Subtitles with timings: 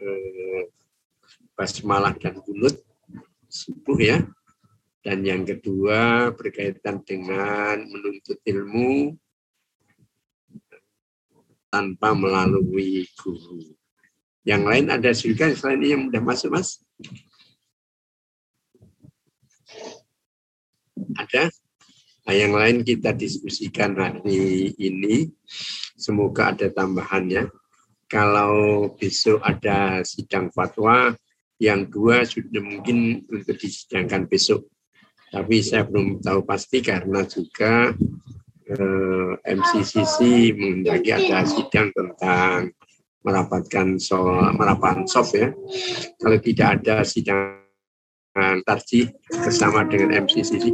[0.00, 0.64] eh,
[1.54, 2.76] basmalah dan kunut
[3.46, 4.18] subuh ya.
[5.00, 9.16] Dan yang kedua berkaitan dengan menuntut ilmu
[11.72, 13.64] tanpa melalui guru.
[14.44, 16.68] Yang lain ada juga selain ini yang sudah masuk, Mas?
[21.16, 21.48] Ada?
[22.28, 25.32] Nah, yang lain kita diskusikan hari ini.
[25.96, 27.48] Semoga ada tambahannya.
[28.10, 31.14] Kalau besok ada sidang fatwa,
[31.62, 34.66] yang dua sudah mungkin untuk disidangkan besok.
[35.30, 37.94] Tapi saya belum tahu pasti karena juga
[38.66, 42.74] eh, MCCC menghendaki ada sidang tentang
[43.22, 45.54] merapatkan soal merapat soft ya.
[46.18, 47.60] Kalau tidak ada sidang
[48.64, 50.72] tarjih bersama dengan MCCC.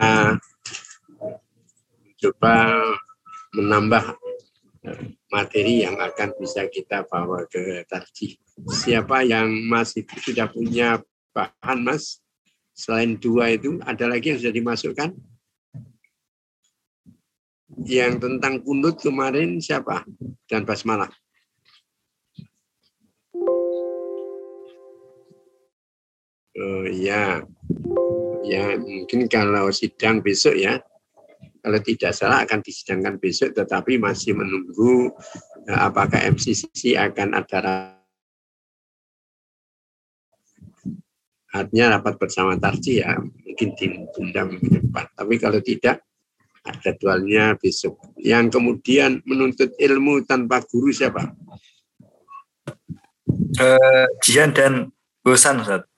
[0.00, 0.34] Nah,
[2.20, 2.54] coba
[3.54, 4.04] menambah
[5.30, 8.34] materi yang akan bisa kita bawa ke tarjih.
[8.68, 12.18] Siapa yang masih sudah punya bahan, Mas?
[12.74, 15.10] Selain dua itu, ada lagi yang sudah dimasukkan?
[17.86, 20.04] Yang tentang kunut kemarin siapa?
[20.48, 21.12] Dan basmalah.
[26.58, 27.46] Oh iya,
[28.42, 30.82] ya mungkin kalau sidang besok ya,
[31.62, 35.14] kalau tidak salah akan disidangkan besok, tetapi masih menunggu
[35.70, 37.94] eh, apakah MCCC akan ada
[41.50, 45.06] artinya rapat bersama tarji ya mungkin ditunda minggu depan.
[45.14, 46.06] Tapi kalau tidak
[46.84, 47.98] jadwalnya besok.
[48.20, 51.34] Yang kemudian menuntut ilmu tanpa guru siapa?
[53.60, 54.94] Uh, Jihan dan
[55.26, 55.89] Gosan, Ustaz.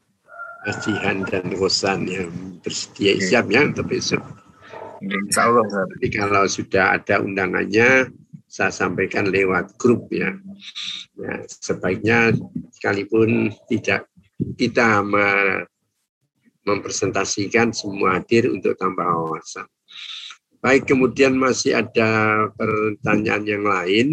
[0.62, 2.30] Jihan dan Gosan yang
[2.62, 4.22] bersedia siap ya untuk besok.
[5.02, 5.66] Insya Allah.
[5.98, 8.06] Jadi kalau sudah ada undangannya,
[8.46, 10.30] saya sampaikan lewat grup ya.
[11.18, 12.36] ya sebaiknya
[12.70, 14.06] sekalipun tidak
[14.54, 15.02] kita
[16.62, 19.66] mempresentasikan semua hadir untuk tambah wawasan.
[20.62, 24.06] Baik, kemudian masih ada pertanyaan yang lain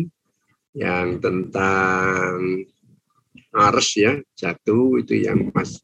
[0.73, 2.65] yang tentang
[3.53, 5.77] ars ya, jatuh itu yang Mas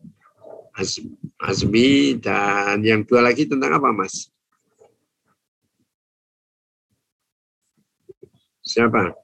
[1.39, 4.27] Azmi dan yang dua lagi tentang apa Mas?
[8.59, 9.15] Siapa?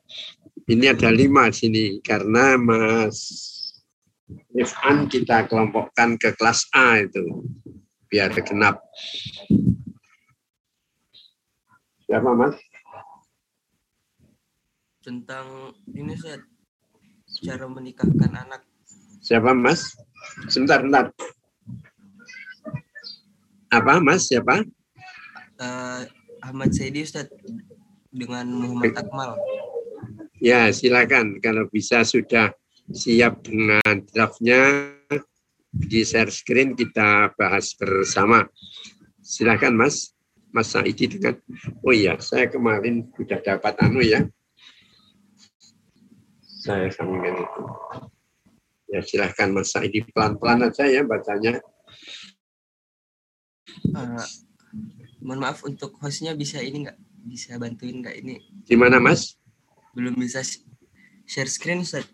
[0.70, 3.52] Ini ada lima sini karena Mas
[4.56, 7.44] Ifan kita kelompokkan ke kelas A itu
[8.08, 8.80] biar genap.
[12.08, 12.56] Siapa Mas?
[15.02, 16.44] Tentang ini Ustaz,
[17.44, 18.62] cara menikahkan anak.
[19.24, 19.96] Siapa Mas?
[20.52, 21.06] Sebentar, sebentar.
[23.72, 24.28] Apa Mas?
[24.28, 24.68] Siapa?
[25.56, 26.04] Uh,
[26.44, 27.32] Ahmad Saidi Ustaz
[28.12, 29.40] dengan Muhammad Akmal.
[30.44, 32.52] Ya, silakan kalau bisa sudah
[32.92, 34.92] siap dengan draftnya
[35.72, 38.44] di share screen kita bahas bersama.
[39.24, 40.12] Silakan Mas,
[40.52, 41.40] Mas Saidi dengan.
[41.88, 44.28] Oh iya, saya kemarin sudah dapat anu ya.
[46.44, 47.62] Saya sambungkan itu.
[48.92, 51.64] Ya silahkan Mas Saidi pelan-pelan aja ya bacanya.
[53.92, 54.26] Uh,
[55.22, 58.42] mohon maaf untuk hostnya bisa ini nggak bisa bantuin nggak ini?
[58.66, 59.38] Di mana Mas?
[59.94, 60.42] Belum bisa
[61.28, 62.08] share screen Ustaz.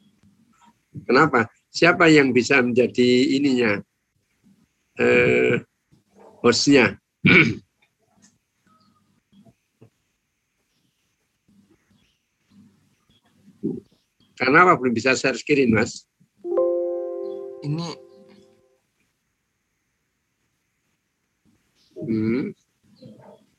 [1.05, 1.45] Kenapa?
[1.69, 3.77] Siapa yang bisa menjadi ininya?
[4.97, 5.61] Eh,
[6.41, 6.97] hostnya?
[14.37, 16.05] Karena apa belum bisa share screen, Mas?
[17.65, 18.06] Ini
[22.05, 22.53] Hmm.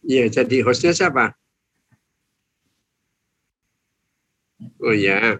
[0.06, 1.34] Iya, jadi hostnya siapa?
[4.82, 5.38] Oh ya.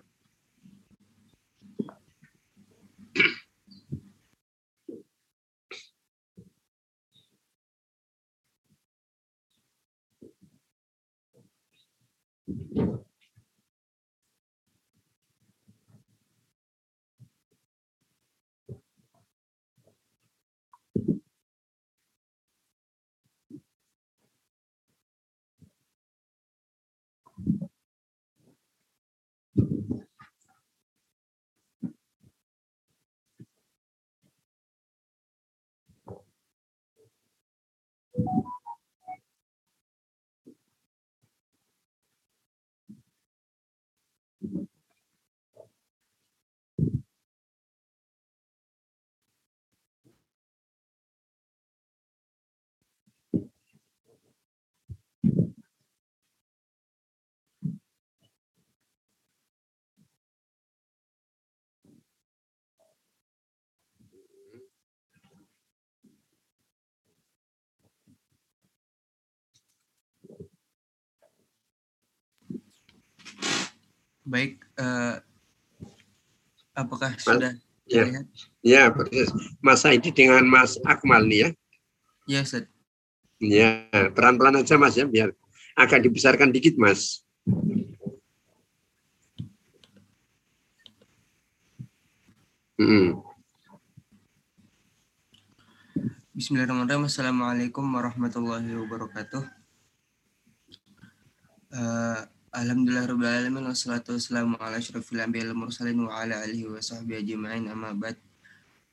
[38.37, 38.58] you.
[74.29, 75.17] Baik, eh,
[76.77, 77.57] apakah sudah
[77.89, 78.05] Ya.
[78.05, 78.27] terlihat?
[78.61, 79.33] Ya, persis.
[79.65, 81.51] Mas Saidi dengan Mas Akmal nih ya.
[82.29, 82.69] Ya, Ustaz.
[83.41, 85.33] Ya, pelan-pelan aja Mas ya, biar
[85.73, 87.25] agak dibesarkan dikit Mas.
[92.77, 93.17] Mm.
[96.37, 97.09] Bismillahirrahmanirrahim.
[97.09, 99.43] Assalamualaikum warahmatullahi wabarakatuh.
[102.59, 103.71] Eh, Alhamdulillahirrahmanirrahim.
[103.71, 108.19] Wassalatu wassalamu ala wal mursalin wa ala alihi ajma'in amma ba'd.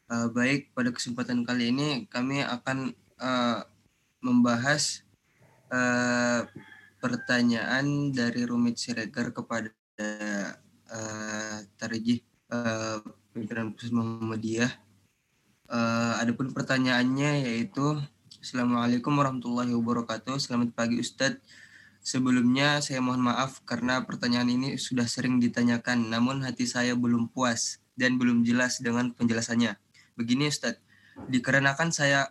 [0.06, 3.60] Eh, baik, pada kesempatan kali ini kami akan eh,
[4.22, 5.02] membahas
[5.74, 6.46] eh,
[7.02, 12.98] pertanyaan dari Rumit Siregar kepada eh, Tarjih eh,
[13.34, 14.72] Pimpinan Pusat Muhammadiyah.
[15.74, 17.98] Eh, adapun pertanyaannya yaitu
[18.46, 20.38] Assalamualaikum warahmatullahi wabarakatuh.
[20.38, 21.65] Selamat pagi Ustadz.
[22.06, 27.82] Sebelumnya saya mohon maaf karena pertanyaan ini sudah sering ditanyakan, namun hati saya belum puas
[27.98, 29.74] dan belum jelas dengan penjelasannya.
[30.14, 30.78] Begini Ustadz,
[31.34, 32.30] dikarenakan saya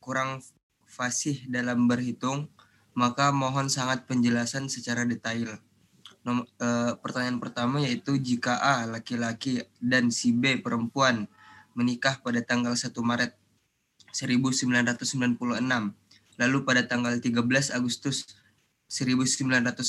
[0.00, 0.40] kurang
[0.88, 2.48] fasih dalam berhitung,
[2.96, 5.60] maka mohon sangat penjelasan secara detail.
[6.24, 11.28] Nom- eh, pertanyaan pertama yaitu jika A laki-laki dan si B perempuan
[11.76, 13.36] menikah pada tanggal 1 Maret
[14.16, 15.36] 1996,
[16.40, 18.40] lalu pada tanggal 13 Agustus
[18.92, 19.80] 1996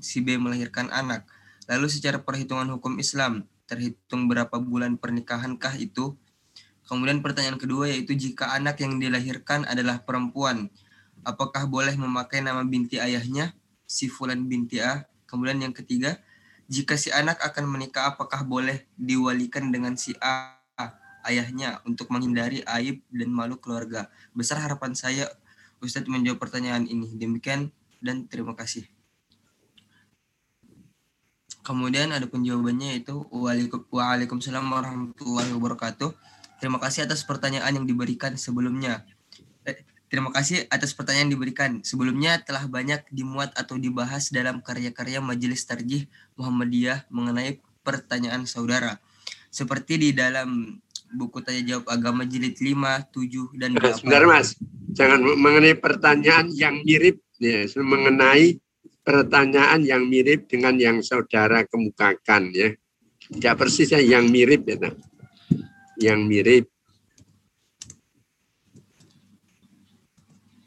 [0.00, 1.28] si B melahirkan anak.
[1.68, 6.16] Lalu secara perhitungan hukum Islam, terhitung berapa bulan pernikahankah itu?
[6.88, 10.72] Kemudian pertanyaan kedua yaitu jika anak yang dilahirkan adalah perempuan,
[11.20, 13.52] apakah boleh memakai nama binti ayahnya,
[13.84, 15.04] si Fulan binti A?
[15.28, 16.16] Kemudian yang ketiga,
[16.64, 20.56] jika si anak akan menikah apakah boleh diwalikan dengan si A
[21.28, 24.08] ayahnya untuk menghindari aib dan malu keluarga?
[24.32, 25.28] Besar harapan saya
[25.84, 27.12] Ustadz menjawab pertanyaan ini.
[27.20, 28.86] Demikian dan terima kasih.
[31.62, 36.16] Kemudian ada penjawabannya yaitu Waalaikum- Waalaikumsalam warahmatullahi wabarakatuh.
[36.58, 39.04] Terima kasih atas pertanyaan yang diberikan sebelumnya.
[39.68, 41.70] Eh, terima kasih atas pertanyaan yang diberikan.
[41.84, 46.08] Sebelumnya telah banyak dimuat atau dibahas dalam karya-karya Majelis Tarjih
[46.40, 48.96] Muhammadiyah mengenai pertanyaan saudara.
[49.52, 50.80] Seperti di dalam
[51.12, 53.96] buku tanya jawab agama jilid 5, 7 dan 8.
[54.00, 54.56] sebentar Mas,
[54.92, 58.58] jangan mengenai pertanyaan yang mirip, ya, mengenai
[59.02, 62.76] pertanyaan yang mirip dengan yang saudara kemukakan ya.
[63.28, 64.76] Tidak persis ya, yang mirip ya.
[64.76, 64.94] Nak.
[65.98, 66.64] Yang mirip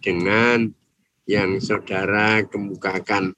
[0.01, 0.73] dengan
[1.29, 3.37] yang saudara kemukakan.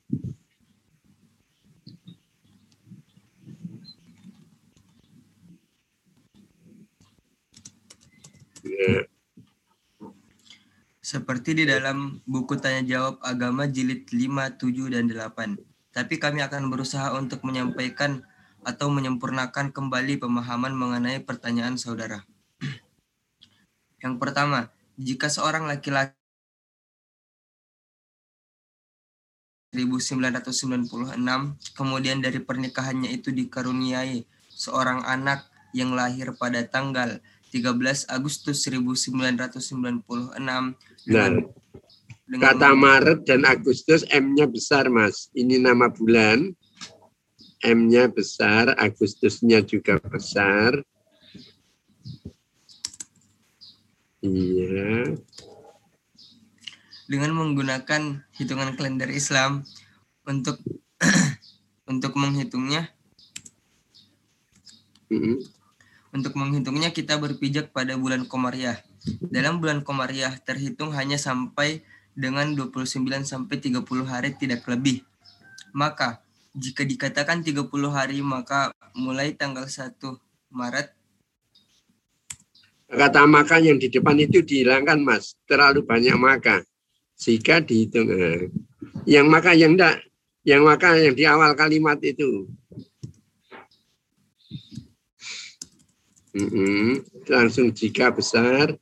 [8.63, 9.12] Ya.
[11.03, 15.59] Seperti di dalam buku tanya jawab agama jilid 5, 7, dan 8.
[15.91, 18.23] Tapi kami akan berusaha untuk menyampaikan
[18.63, 22.23] atau menyempurnakan kembali pemahaman mengenai pertanyaan saudara.
[23.99, 26.15] Yang pertama, jika seorang laki-laki
[29.75, 30.87] 1996
[31.75, 37.19] kemudian dari pernikahannya itu dikaruniai seorang anak yang lahir pada tanggal
[37.53, 40.01] 13 Agustus 1996
[40.41, 40.73] Nah,
[41.05, 41.33] dengan,
[42.25, 45.29] dengan kata Maret dan Agustus M-nya besar, Mas.
[45.37, 46.49] Ini nama bulan.
[47.61, 50.81] M-nya besar, Agustusnya juga besar.
[54.23, 55.19] Iya.
[57.03, 59.67] dengan menggunakan hitungan kalender Islam
[60.23, 60.57] untuk
[61.91, 62.87] untuk menghitungnya
[65.11, 65.43] Mm-mm.
[66.13, 68.77] Untuk menghitungnya kita berpijak pada bulan Komariah.
[69.33, 71.81] Dalam bulan Komariah terhitung hanya sampai
[72.13, 75.01] dengan 29 sampai 30 hari tidak lebih.
[75.73, 76.21] Maka
[76.53, 79.97] jika dikatakan 30 hari maka mulai tanggal 1
[80.53, 80.93] Maret
[82.93, 85.33] Kata maka yang di depan itu dihilangkan, Mas.
[85.49, 86.61] Terlalu banyak maka.
[87.17, 88.05] Jika dihitung.
[88.13, 88.53] eh,
[89.09, 89.97] Yang maka yang enggak.
[90.45, 92.45] Yang maka yang di awal kalimat itu.
[96.33, 97.05] Mm-mm.
[97.29, 98.73] Langsung jika besar.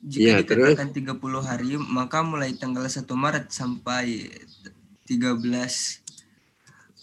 [0.00, 0.72] jika terus?
[0.78, 4.32] dikatakan 30 hari maka mulai tanggal 1 Maret sampai
[5.04, 5.36] 13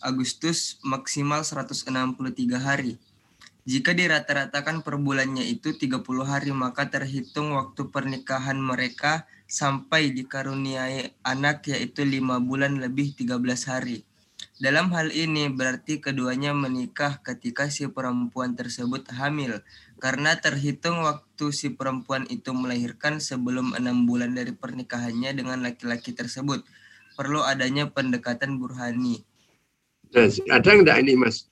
[0.01, 1.91] Agustus maksimal 163
[2.57, 2.95] hari.
[3.67, 11.67] Jika dirata-ratakan per bulannya itu 30 hari maka terhitung waktu pernikahan mereka sampai dikaruniai anak
[11.67, 14.07] yaitu 5 bulan lebih 13 hari.
[14.57, 19.61] Dalam hal ini berarti keduanya menikah ketika si perempuan tersebut hamil
[20.01, 26.65] karena terhitung waktu si perempuan itu melahirkan sebelum enam bulan dari pernikahannya dengan laki-laki tersebut.
[27.13, 29.21] Perlu adanya pendekatan burhani.
[30.49, 31.45] Ada enggak ini Mas?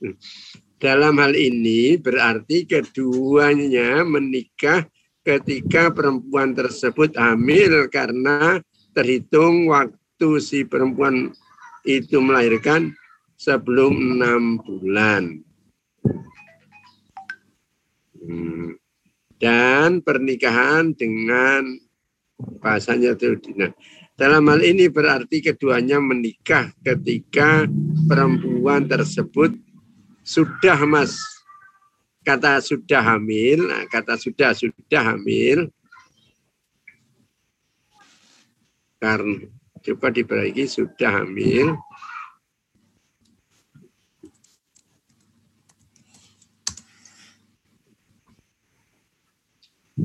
[0.82, 4.82] Dalam hal ini berarti keduanya menikah
[5.22, 8.58] ketika perempuan tersebut hamil karena
[8.98, 11.38] terhitung waktu si perempuan
[11.86, 12.92] itu melahirkan
[13.38, 15.42] sebelum enam bulan.
[18.20, 18.76] Hmm.
[19.38, 21.78] Dan pernikahan dengan
[22.60, 23.14] bahasanya.
[23.56, 23.72] Nah,
[24.16, 27.68] dalam hal ini berarti keduanya menikah ketika
[28.08, 29.54] perempuan tersebut
[30.26, 31.20] sudah mas
[32.26, 35.70] kata sudah hamil nah, kata sudah sudah hamil
[38.98, 39.55] karena
[39.86, 41.78] coba diperbaiki sudah hamil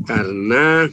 [0.05, 0.85] karena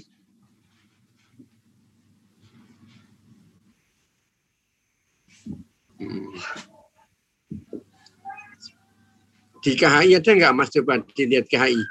[9.60, 11.84] di KHI ada nggak Mas coba dilihat KHI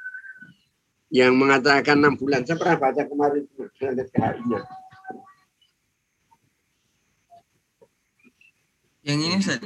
[1.12, 2.42] yang mengatakan enam bulan.
[2.42, 4.85] Saya pernah baca kemarin lihat KHI-nya.
[9.06, 9.62] Yang ini Ustaz.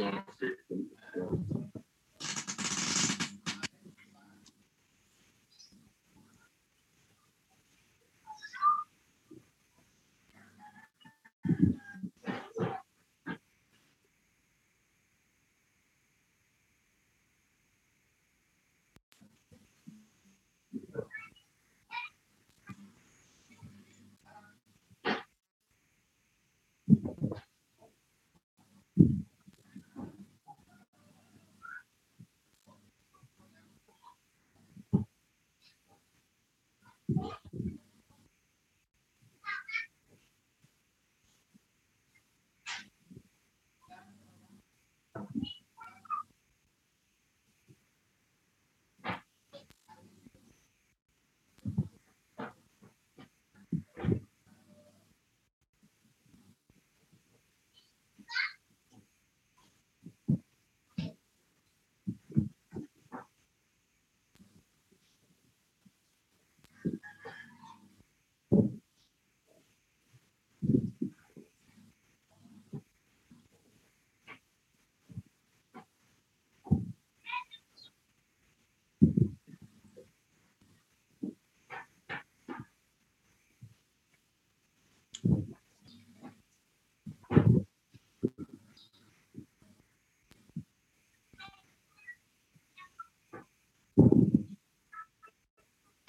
[45.20, 45.59] Gracias.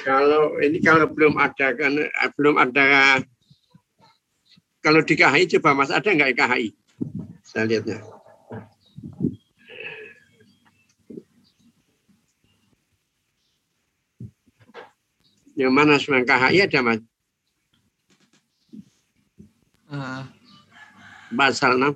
[0.02, 3.22] Kalau ini kalau belum ada kan eh, belum ada
[4.82, 6.74] kalau di KHI coba Mas ada nggak KHI?
[7.46, 8.02] Saya lihatnya.
[15.54, 17.00] Yang mana semua KHI ada Mas?
[19.86, 20.26] Uh.
[21.32, 21.94] Pasal 6.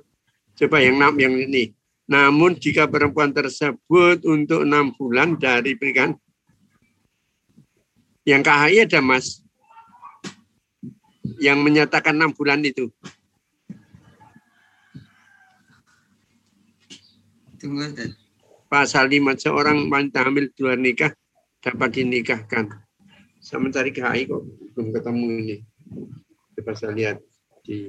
[0.62, 1.74] Coba yang 6 yang ini.
[2.06, 6.14] Namun jika perempuan tersebut untuk enam bulan dari pernikahan
[8.26, 9.40] yang KHI ada Mas.
[11.38, 12.90] Yang menyatakan enam bulan itu.
[17.56, 17.88] Tunggu,
[18.66, 21.14] Pasal 5 seorang wanita hamil dua nikah
[21.62, 22.66] dapat dinikahkan.
[23.38, 24.42] Saya mencari KHI kok
[24.74, 25.56] belum ketemu ini.
[26.58, 27.22] Coba saya lihat
[27.62, 27.86] di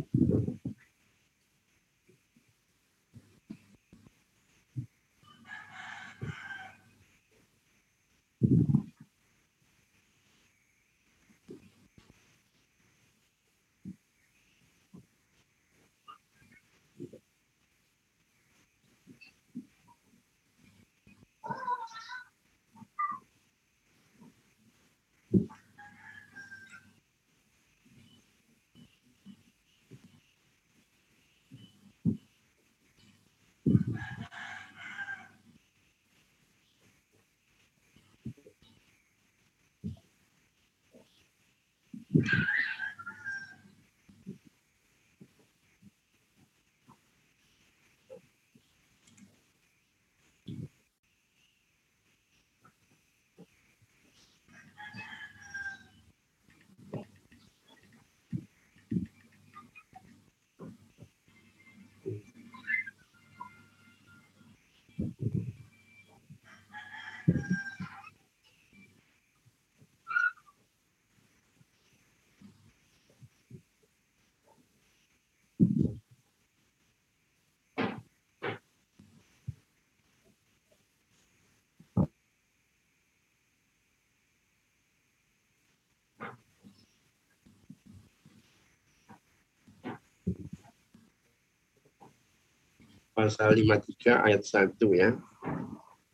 [93.17, 95.09] pasal 53 ayat 1 ya.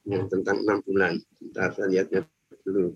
[0.07, 1.19] Yang tentang enam bulan.
[1.51, 2.23] Saya lihatnya
[2.63, 2.95] dulu.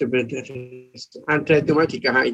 [0.00, 0.40] Sebenarnya
[1.28, 2.32] ada itu mah di KHI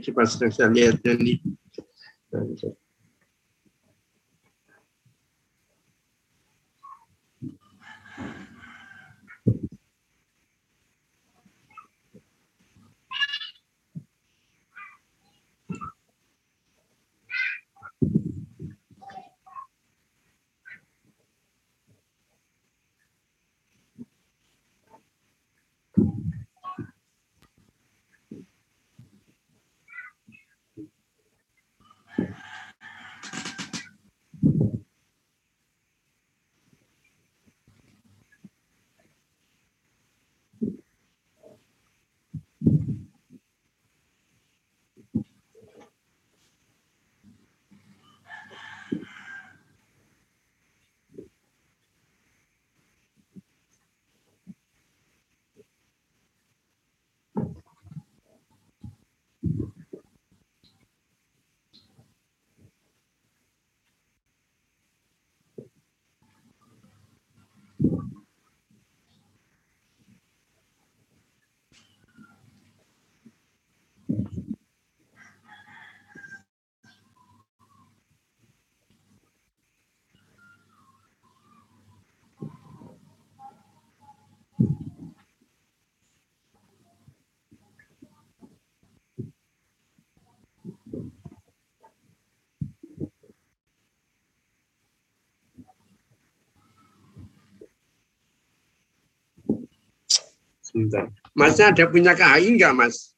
[100.76, 101.08] Sebentar.
[101.32, 103.16] Masnya ada punya KHI enggak, Mas?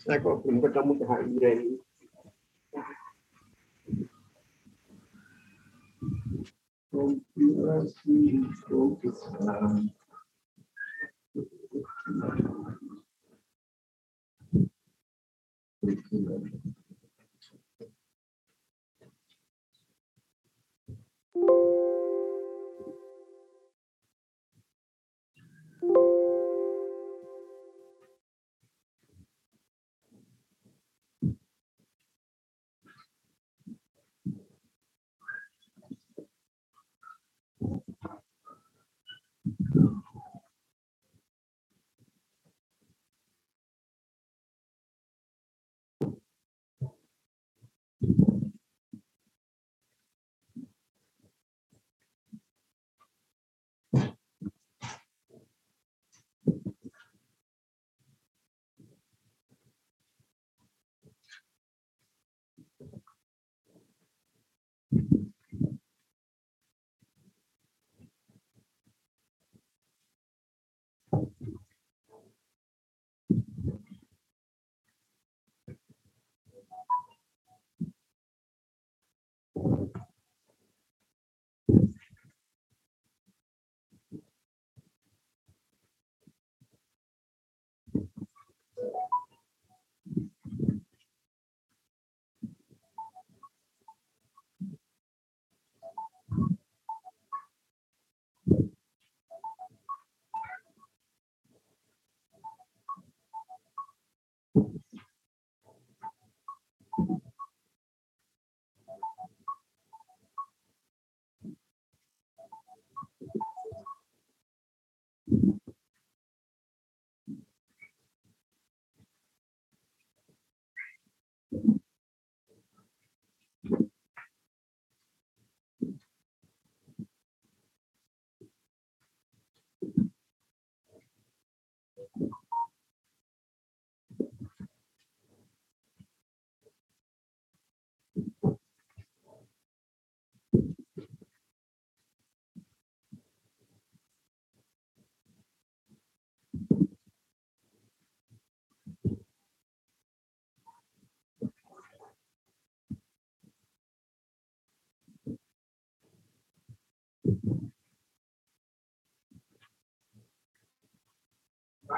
[0.00, 1.76] Saya kok belum ketemu KHI ini.
[6.88, 8.48] Kompilasi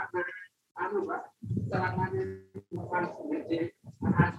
[0.08, 0.46] kompilasi.
[0.78, 1.22] anu Pak,
[1.68, 2.22] celananya
[2.70, 3.58] bukan jadi
[3.98, 4.38] anak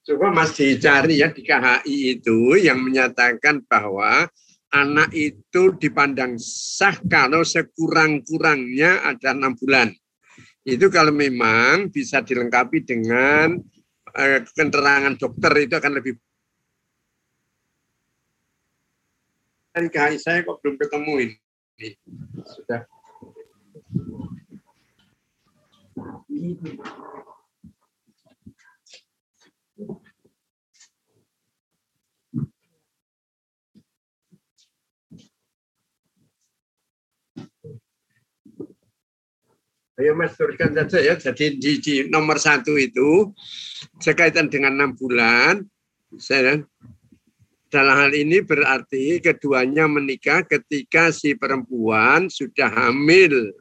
[0.00, 4.24] Coba Mas dicari ya di KHI itu yang menyatakan bahwa
[4.72, 9.92] anak itu dipandang sah kalau sekurang-kurangnya ada enam bulan.
[10.64, 13.60] Itu kalau memang bisa dilengkapi dengan
[14.16, 16.16] eh, keterangan dokter itu akan lebih
[19.70, 21.36] dari KHI saya kok belum ketemu ini.
[22.42, 22.82] Sudah.
[40.00, 41.14] Ayo Mas saja ya.
[41.20, 43.28] Jadi di, di nomor satu itu
[44.00, 45.60] sekaitan dengan enam bulan.
[46.16, 46.56] Saya
[47.68, 53.52] dalam hal ini berarti keduanya menikah ketika si perempuan sudah hamil.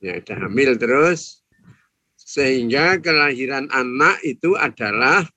[0.00, 1.44] Ya, sudah hamil terus
[2.16, 5.28] sehingga kelahiran anak itu adalah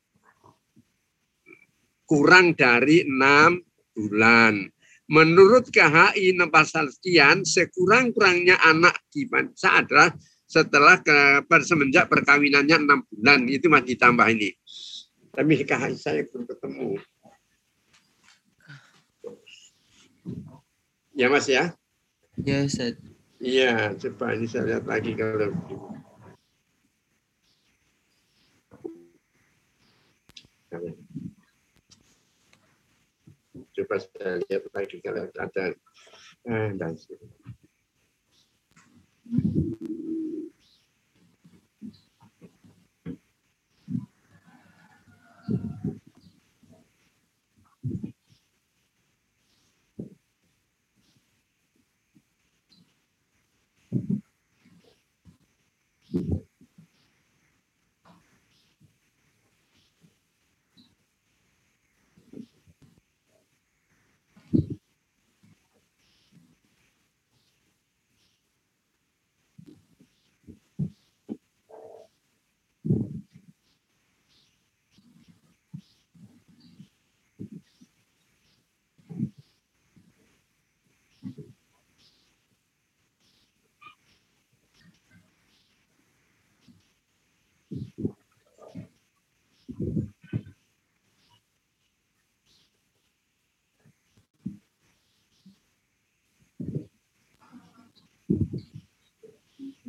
[2.07, 3.59] kurang dari enam
[3.91, 4.71] bulan.
[5.09, 10.13] Menurut KHI pasal sekian, sekurang-kurangnya anak di bangsa adalah
[10.45, 14.53] setelah ke, semenjak perkawinannya enam bulan itu masih ditambah ini.
[15.33, 16.89] Tapi KHI saya belum ketemu.
[21.17, 21.73] Ya Mas ya?
[22.45, 22.95] Ya Ustaz.
[23.41, 25.51] Iya, coba ini saya lihat lagi kalau
[33.79, 35.65] coba saya lihat lagi kalau ada
[36.51, 36.93] eh, dan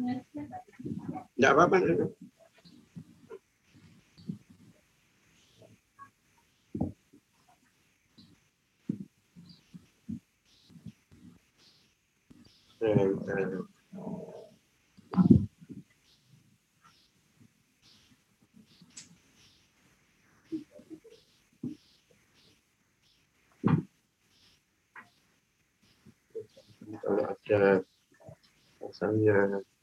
[0.01, 1.77] Enggak apa-apa.
[27.01, 27.85] Kalau ada
[28.81, 29.61] pasalnya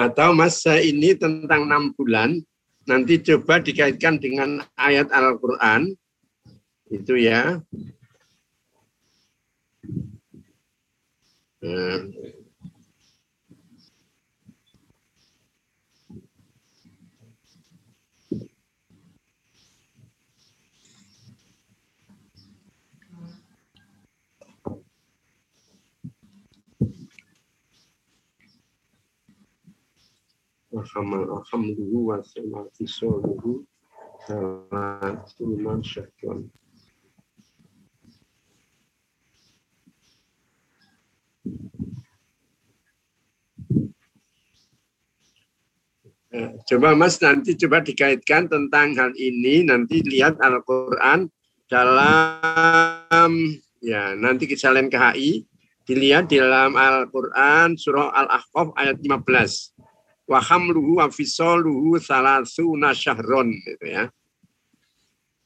[0.00, 2.40] Atau masa ini tentang enam bulan,
[2.88, 5.92] nanti coba dikaitkan dengan ayat Al-Quran.
[6.88, 7.60] Itu ya.
[11.60, 12.00] Nah,
[46.30, 49.66] Eh, coba Mas nanti coba dikaitkan tentang hal ini.
[49.66, 51.26] Nanti lihat Al-Qur'an
[51.70, 53.32] dalam
[53.78, 55.42] ya nanti kita ke KHI
[55.86, 59.89] dilihat di dalam Al-Qur'an surah Al-Ahqaf ayat 15
[60.30, 64.06] wa hamluhu wa fisaluhu salasuna syahron gitu ya.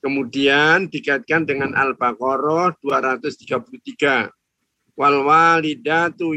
[0.05, 4.29] Kemudian dikaitkan dengan Al-Baqarah 233.
[4.95, 6.37] Wal walidatu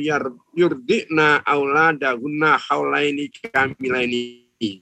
[0.56, 4.82] yurdina auladahunna haulaini kamilaini.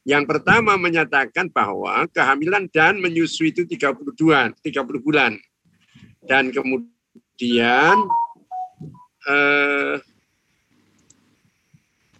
[0.00, 5.36] Yang pertama menyatakan bahwa kehamilan dan menyusui itu 32, 30 bulan.
[6.24, 7.94] Dan kemudian
[9.28, 10.00] eh,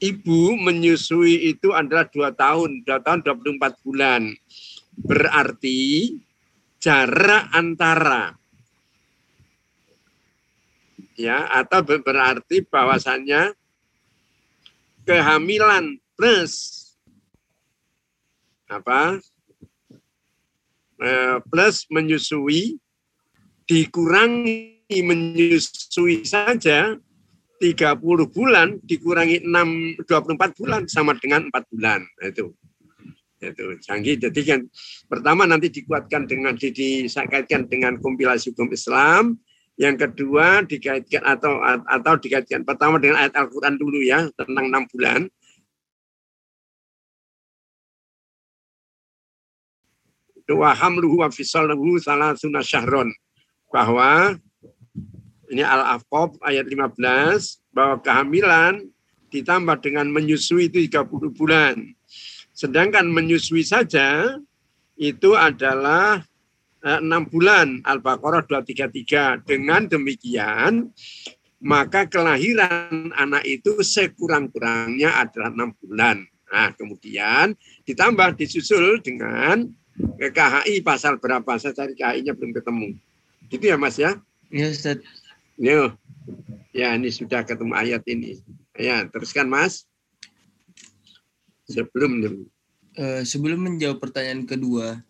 [0.01, 4.33] ibu menyusui itu adalah dua tahun, dua tahun 24 bulan.
[4.97, 6.17] Berarti
[6.81, 8.41] jarak antara
[11.21, 13.53] ya atau berarti bahwasannya
[15.05, 16.81] kehamilan plus
[18.65, 19.21] apa
[21.05, 22.81] eh, plus menyusui
[23.69, 26.97] dikurangi menyusui saja
[27.61, 28.01] 30
[28.33, 32.01] bulan dikurangi 6 24 bulan sama dengan 4 bulan.
[32.01, 32.57] Nah, itu.
[33.41, 34.17] Itu canggih.
[34.21, 34.61] Jadi kan
[35.09, 39.41] pertama nanti dikuatkan dengan dikaitkan dengan kompilasi hukum Islam,
[39.81, 41.57] yang kedua dikaitkan atau
[41.89, 45.21] atau dikaitkan pertama dengan ayat Al-Qur'an dulu ya tentang 6 bulan.
[50.51, 53.09] Wa hamluhu wa fisaluhu salasuna syahron.
[53.73, 54.37] Bahwa
[55.51, 58.87] ini Al-Afqaf ayat 15 bahwa kehamilan
[59.35, 61.77] ditambah dengan menyusui itu 30 bulan.
[62.55, 64.39] Sedangkan menyusui saja
[64.95, 66.23] itu adalah
[66.87, 69.43] eh, enam bulan Al-Baqarah 233.
[69.47, 70.91] Dengan demikian
[71.61, 76.25] maka kelahiran anak itu sekurang-kurangnya adalah enam bulan.
[76.51, 79.69] Nah, kemudian ditambah disusul dengan
[80.19, 81.61] KHI pasal berapa?
[81.61, 82.89] Saya cari KHI-nya belum ketemu.
[83.53, 84.17] Gitu ya Mas ya?
[84.51, 84.99] Iya Ustaz.
[85.61, 85.93] Yo.
[86.73, 88.41] Ya, ini sudah ketemu ayat ini.
[88.81, 89.85] Ya, teruskan Mas.
[91.69, 92.25] Sebelum
[92.97, 95.05] uh, sebelum menjawab pertanyaan kedua,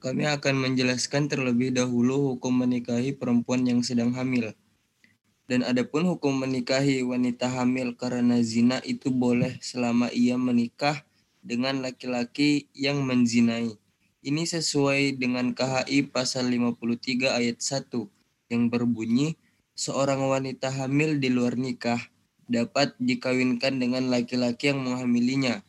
[0.00, 4.56] kami akan menjelaskan terlebih dahulu hukum menikahi perempuan yang sedang hamil.
[5.44, 11.04] Dan adapun hukum menikahi wanita hamil karena zina itu boleh selama ia menikah
[11.44, 13.76] dengan laki-laki yang menzinai.
[14.24, 17.92] Ini sesuai dengan KHI pasal 53 ayat 1
[18.48, 19.36] yang berbunyi
[19.74, 21.98] seorang wanita hamil di luar nikah
[22.46, 25.62] dapat dikawinkan dengan laki-laki yang menghamilinya.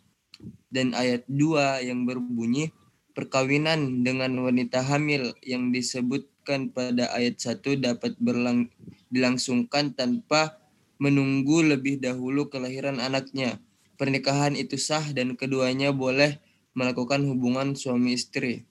[0.70, 2.70] Dan ayat 2 yang berbunyi,
[3.16, 8.68] perkawinan dengan wanita hamil yang disebutkan pada ayat 1 dapat berlang
[9.08, 10.60] dilangsungkan tanpa
[11.00, 13.60] menunggu lebih dahulu kelahiran anaknya.
[13.96, 16.44] Pernikahan itu sah dan keduanya boleh
[16.76, 18.68] melakukan hubungan suami istri.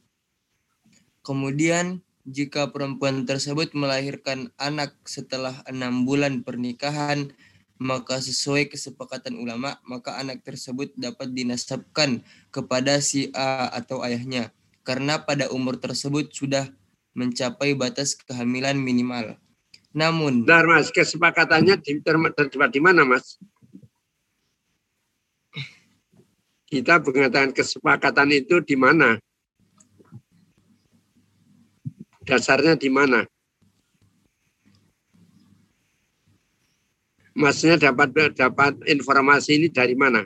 [1.24, 7.32] Kemudian jika perempuan tersebut melahirkan anak setelah enam bulan pernikahan,
[7.76, 14.54] maka sesuai kesepakatan ulama, maka anak tersebut dapat dinasabkan kepada si A atau ayahnya,
[14.86, 16.70] karena pada umur tersebut sudah
[17.12, 19.36] mencapai batas kehamilan minimal.
[19.94, 23.38] Namun, Bentar, Mas, kesepakatannya terdapat di mana, Mas?
[26.66, 29.22] Kita mengatakan kesepakatan itu di mana?
[32.24, 33.22] Dasarnya di mana?
[37.34, 40.22] Maksudnya dapat dapat informasi ini dari mana?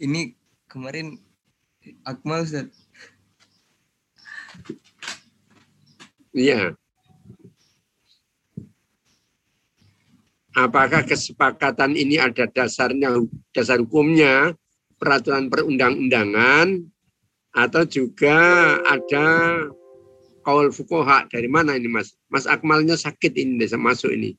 [0.00, 0.32] Ini
[0.64, 1.20] kemarin
[2.08, 2.72] Akmal Ustaz.
[6.32, 6.72] Iya.
[10.56, 13.14] Apakah kesepakatan ini ada dasarnya,
[13.54, 14.56] dasar hukumnya,
[14.98, 16.90] peraturan perundang-undangan,
[17.50, 18.38] atau juga
[18.86, 19.26] ada
[20.46, 22.14] kaul fukoha dari mana ini mas?
[22.30, 24.38] Mas Akmalnya sakit ini desa masuk ini.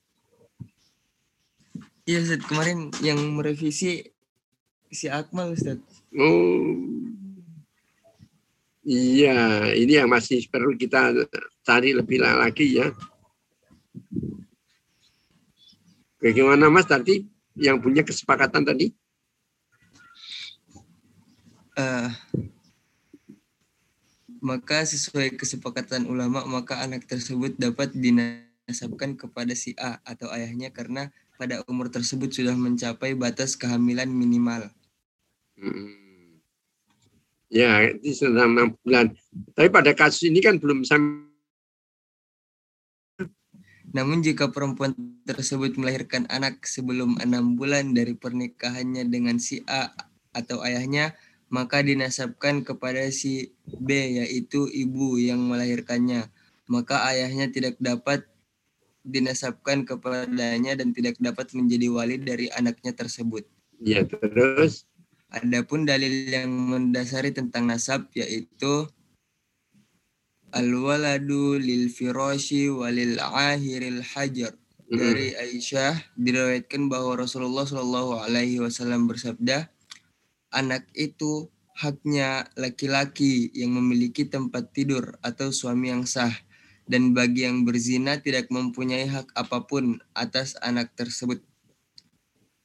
[2.10, 4.02] Iya Ustaz, kemarin yang merevisi
[4.90, 5.78] si Akmal Ustaz.
[6.18, 6.76] Oh,
[8.84, 11.14] iya, ini yang masih perlu kita
[11.62, 12.90] cari lebih lagi ya.
[16.22, 17.26] Bagaimana Mas tadi
[17.58, 18.94] yang punya kesepakatan tadi?
[21.78, 22.10] Eh,
[24.42, 31.14] maka sesuai kesepakatan ulama maka anak tersebut dapat dinasabkan kepada si A atau ayahnya karena
[31.38, 34.70] pada umur tersebut sudah mencapai batas kehamilan minimal.
[35.58, 36.42] Hmm.
[37.52, 39.14] Ya, itu sudah enam bulan.
[39.54, 41.30] Tapi pada kasus ini kan belum sampai
[43.92, 44.96] Namun jika perempuan
[45.28, 49.92] tersebut melahirkan anak sebelum enam bulan dari pernikahannya dengan si A
[50.32, 51.12] atau ayahnya,
[51.52, 53.92] maka dinasabkan kepada si B
[54.24, 56.32] yaitu ibu yang melahirkannya.
[56.72, 58.24] Maka ayahnya tidak dapat
[59.04, 63.44] dinasabkan kepadanya dan tidak dapat menjadi wali dari anaknya tersebut.
[63.82, 64.88] ya terus
[65.32, 68.84] Adapun dalil yang mendasari tentang nasab yaitu
[70.52, 74.52] al-waladu lil firashi walil ahiril hajar.
[74.92, 79.72] mm, Dari Aisyah diriwayatkan bahwa Rasulullah Shallallahu alaihi wasallam bersabda,
[80.52, 86.32] anak itu haknya laki-laki yang memiliki tempat tidur atau suami yang sah
[86.86, 91.40] dan bagi yang berzina tidak mempunyai hak apa pun atas anak tersebut.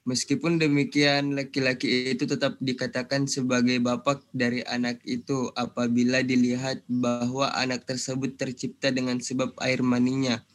[0.07, 7.83] Meskipun demikian, laki-laki itu tetap dikatakan sebagai bapak dari anak itu apabila dilihat bahwa anak
[7.91, 10.47] tersebut tercipta dengan sebab air maninya,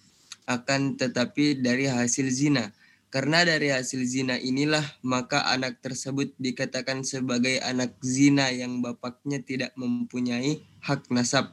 [0.48, 2.72] akan tetapi dari hasil zina.
[3.12, 9.76] Karena dari hasil zina inilah maka anak tersebut dikatakan sebagai anak zina yang bapaknya tidak
[9.76, 11.52] mempunyai hak nasab,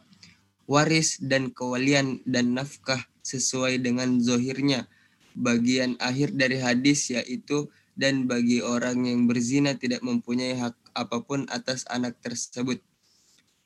[0.70, 4.86] waris dan kewalian dan nafkah sesuai dengan zohirnya.
[5.34, 7.66] Bagian akhir dari hadis yaitu
[7.98, 12.78] dan bagi orang yang berzina tidak mempunyai hak apa pun atas anak tersebut.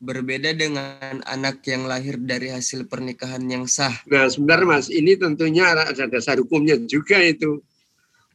[0.00, 3.92] Berbeda dengan anak yang lahir dari hasil pernikahan yang sah.
[4.08, 7.60] Nah, sebentar Mas, ini tentunya ada dasar hukumnya juga itu.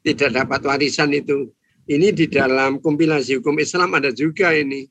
[0.07, 1.51] Tidak dapat warisan itu.
[1.83, 4.87] Ini di dalam kompilasi hukum Islam ada juga ini.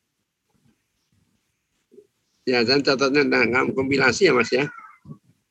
[2.45, 4.69] Ya, dan catatnya tentang kompilasi ya Mas ya.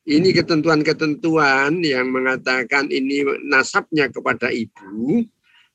[0.05, 5.25] Ini ketentuan-ketentuan yang mengatakan ini nasabnya kepada ibu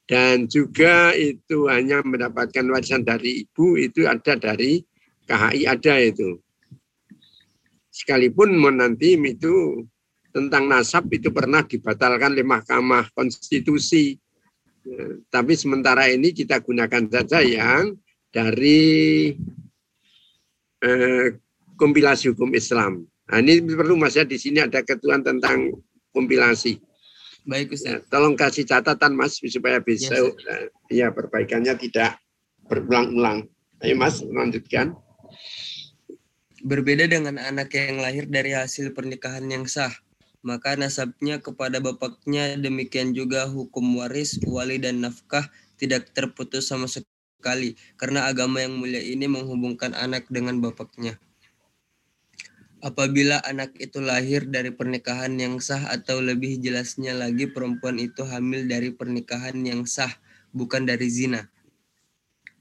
[0.06, 4.86] dan juga itu hanya mendapatkan warisan dari ibu itu ada dari
[5.26, 6.38] KHI ada itu.
[7.90, 9.82] Sekalipun nanti itu
[10.30, 14.14] tentang nasab itu pernah dibatalkan oleh Mahkamah Konstitusi.
[14.86, 17.94] Ya, Tapi sementara ini kita gunakan saja yang
[18.30, 19.30] dari
[20.80, 21.26] eh,
[21.76, 23.04] kompilasi hukum Islam.
[23.30, 25.70] Nah, ini perlu Mas ya di sini ada ketentuan tentang
[26.10, 26.78] kompilasi.
[27.46, 28.00] Baik Ya, Ustaz.
[28.12, 30.26] tolong kasih catatan Mas supaya bisa Ya,
[30.90, 32.20] ya perbaikannya tidak
[32.68, 33.48] berulang-ulang.
[33.80, 34.92] Ayo Mas lanjutkan.
[36.60, 39.88] Berbeda dengan anak yang lahir dari hasil pernikahan yang sah,
[40.40, 47.76] maka nasabnya kepada bapaknya demikian juga hukum waris, wali dan nafkah tidak terputus sama sekali
[48.00, 51.20] karena agama yang mulia ini menghubungkan anak dengan bapaknya.
[52.80, 58.64] Apabila anak itu lahir dari pernikahan yang sah atau lebih jelasnya lagi perempuan itu hamil
[58.64, 60.08] dari pernikahan yang sah
[60.56, 61.52] bukan dari zina.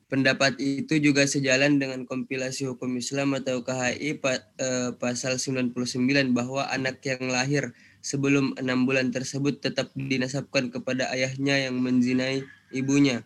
[0.09, 6.65] Pendapat itu juga sejalan dengan kompilasi hukum Islam atau KHI pa- eh, pasal 99 bahwa
[6.77, 7.63] anak yang lahir
[8.01, 12.41] sebelum enam bulan tersebut tetap dinasabkan kepada ayahnya yang menzinai
[12.73, 13.21] ibunya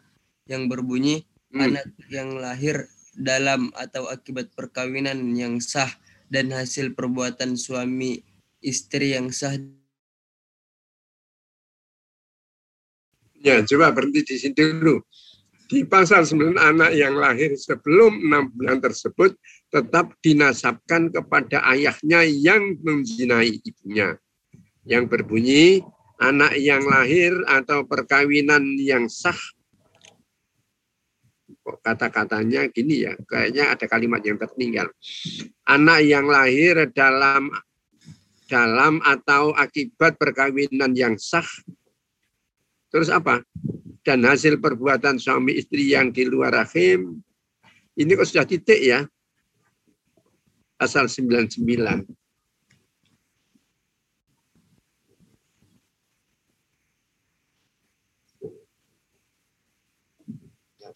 [0.51, 1.23] yang berbunyi
[1.53, 1.69] Hmm.
[1.71, 5.87] anak yang lahir dalam atau akibat perkawinan yang sah
[6.33, 8.25] dan hasil perbuatan suami
[8.59, 9.53] istri yang sah
[13.43, 15.03] Ya, coba berhenti di sini dulu.
[15.63, 19.33] Di pasal 9 anak yang lahir sebelum enam bulan tersebut
[19.71, 24.19] tetap dinasabkan kepada ayahnya yang menzinai ibunya.
[24.83, 25.81] Yang berbunyi
[26.19, 29.37] anak yang lahir atau perkawinan yang sah.
[31.63, 34.91] Kata-katanya gini ya, kayaknya ada kalimat yang tertinggal.
[35.63, 37.51] Anak yang lahir dalam
[38.51, 41.47] dalam atau akibat perkawinan yang sah
[42.93, 43.41] Terus apa?
[44.03, 47.23] Dan hasil perbuatan suami istri yang di luar rahim,
[47.95, 49.07] ini kok sudah titik ya?
[50.75, 51.63] Pasal 99.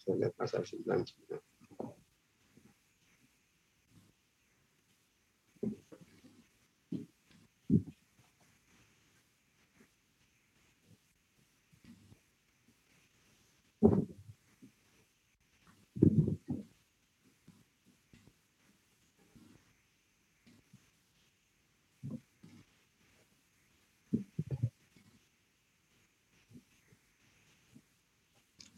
[0.08, 1.47] Ya, pasal 99.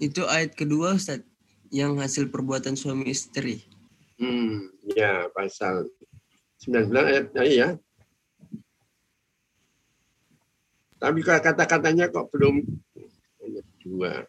[0.01, 1.21] Itu ayat kedua Ustaz
[1.69, 3.69] yang hasil perbuatan suami istri.
[4.17, 5.93] Hmm, ya pasal
[6.65, 7.69] 19 ayat ya.
[10.97, 12.65] Tapi kata-katanya kok belum
[13.45, 14.25] ayat dua.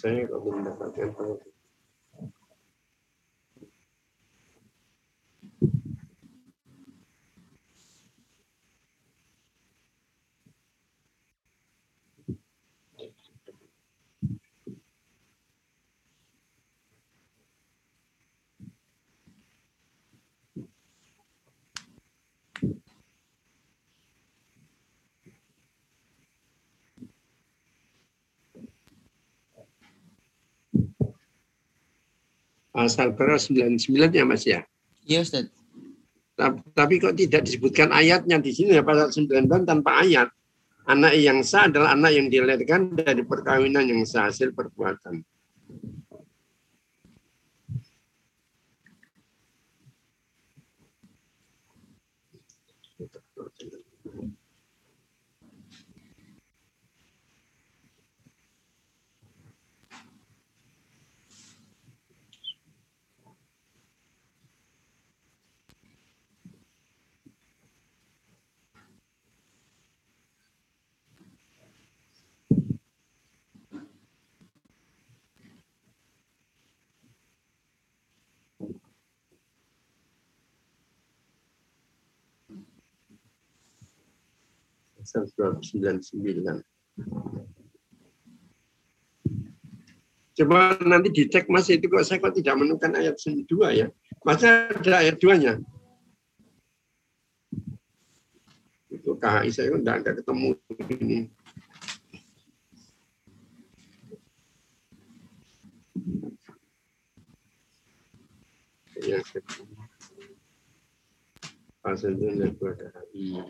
[0.00, 1.49] Sí, 2010,
[32.80, 34.64] Pasal berapa 99 ya Mas ya?
[35.04, 35.52] Iya Ustaz.
[36.32, 40.32] Ta- Tapi kok tidak disebutkan ayatnya di sini ya pasal 99 tanpa ayat.
[40.88, 45.20] Anak yang sah adalah anak yang dilahirkan dari perkawinan yang sah hasil perbuatan.
[85.10, 85.26] Pasal
[85.58, 86.62] 99.
[90.38, 93.90] Coba nanti dicek Mas itu kok saya kok tidak menemukan ayat 2 ya.
[94.22, 95.58] Masa ada ayat 2-nya?
[98.86, 100.48] Itu KHI saya tidak ada ketemu
[100.94, 101.26] ini.
[109.00, 109.18] Ya,
[111.82, 112.28] pasal itu
[112.64, 113.40] ada KHI.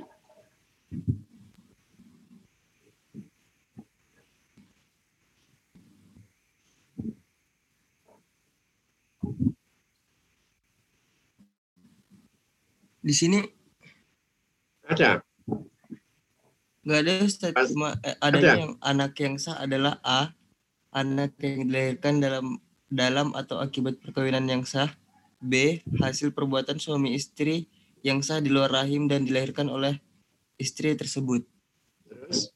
[13.00, 13.40] Di sini
[14.84, 15.24] Ada.
[16.84, 17.52] nggak ada Ustaz.
[17.72, 18.60] Cuma eh, adanya ada.
[18.60, 20.32] yang anak yang sah adalah A.
[20.90, 22.58] Anak yang dilahirkan dalam
[22.90, 24.90] dalam atau akibat perkawinan yang sah.
[25.40, 25.80] B.
[26.02, 27.72] Hasil perbuatan suami istri
[28.04, 29.96] yang sah di luar rahim dan dilahirkan oleh
[30.60, 31.48] istri tersebut.
[32.04, 32.52] Terus.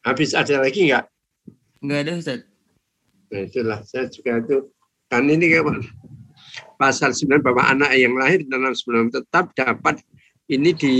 [0.00, 1.04] Habis ada lagi nggak?
[1.84, 2.47] Nggak ada Ustaz.
[3.28, 4.72] Nah, itulah saya juga itu
[5.08, 5.84] kan ini kayak
[6.80, 10.00] pasal 9 bahwa anak yang lahir dalam sebelum tetap dapat
[10.48, 10.94] ini di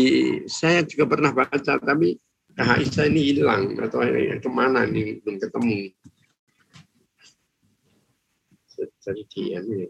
[0.45, 2.21] saya juga pernah baca tapi
[2.53, 5.95] KHI saya ini hilang atau ke mana nih belum ketemu.
[8.77, 9.87] Jadi dia ini.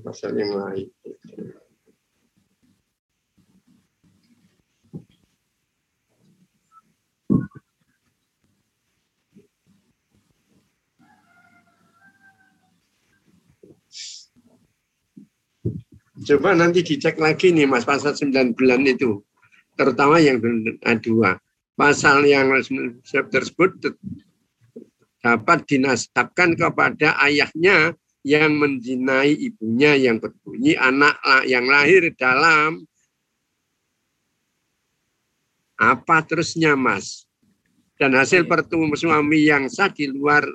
[0.00, 0.88] Pasal yang lain.
[16.22, 19.26] Coba nanti dicek lagi nih Mas pasal 9 bulan itu.
[19.74, 20.38] Terutama yang
[21.02, 21.34] dua.
[21.74, 22.54] Pasal yang
[23.10, 23.98] tersebut
[25.18, 32.86] dapat dinasabkan kepada ayahnya yang menjinai ibunya yang berbunyi anak yang lahir dalam
[35.74, 37.26] apa terusnya mas?
[37.98, 40.46] Dan hasil pertemuan suami yang sah di luar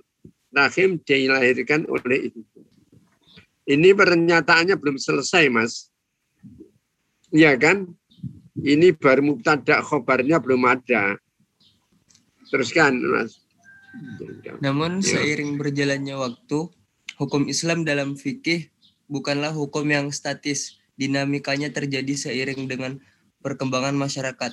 [0.52, 2.44] rahim dilahirkan oleh ibu.
[3.68, 5.92] Ini pernyataannya belum selesai mas.
[7.32, 7.92] Iya kan?
[8.58, 11.20] Ini baru mubtada khobarnya belum ada.
[12.48, 13.44] Teruskan mas.
[14.64, 15.20] Namun Ya.
[15.20, 16.72] seiring berjalannya waktu,
[17.18, 18.70] hukum Islam dalam fikih
[19.10, 20.78] bukanlah hukum yang statis.
[20.98, 22.98] Dinamikanya terjadi seiring dengan
[23.46, 24.50] perkembangan masyarakat.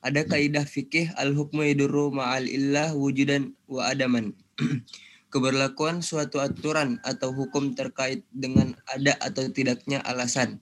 [0.00, 4.32] Ada kaidah fikih al-hukmu yadurru ma'al illah wujudan wa adaman.
[5.32, 10.60] Keberlakuan suatu aturan atau hukum terkait dengan ada atau tidaknya alasan.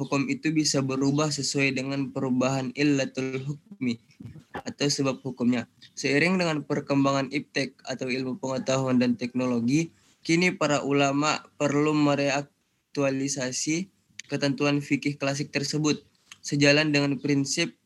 [0.00, 4.00] hukum itu bisa berubah sesuai dengan perubahan illatul hukmi
[4.56, 5.68] atau sebab hukumnya.
[5.92, 13.88] Seiring dengan perkembangan iptek atau ilmu pengetahuan dan teknologi, kini para ulama perlu mereaktualisasi
[14.28, 16.04] ketentuan fikih klasik tersebut
[16.40, 17.76] sejalan dengan prinsip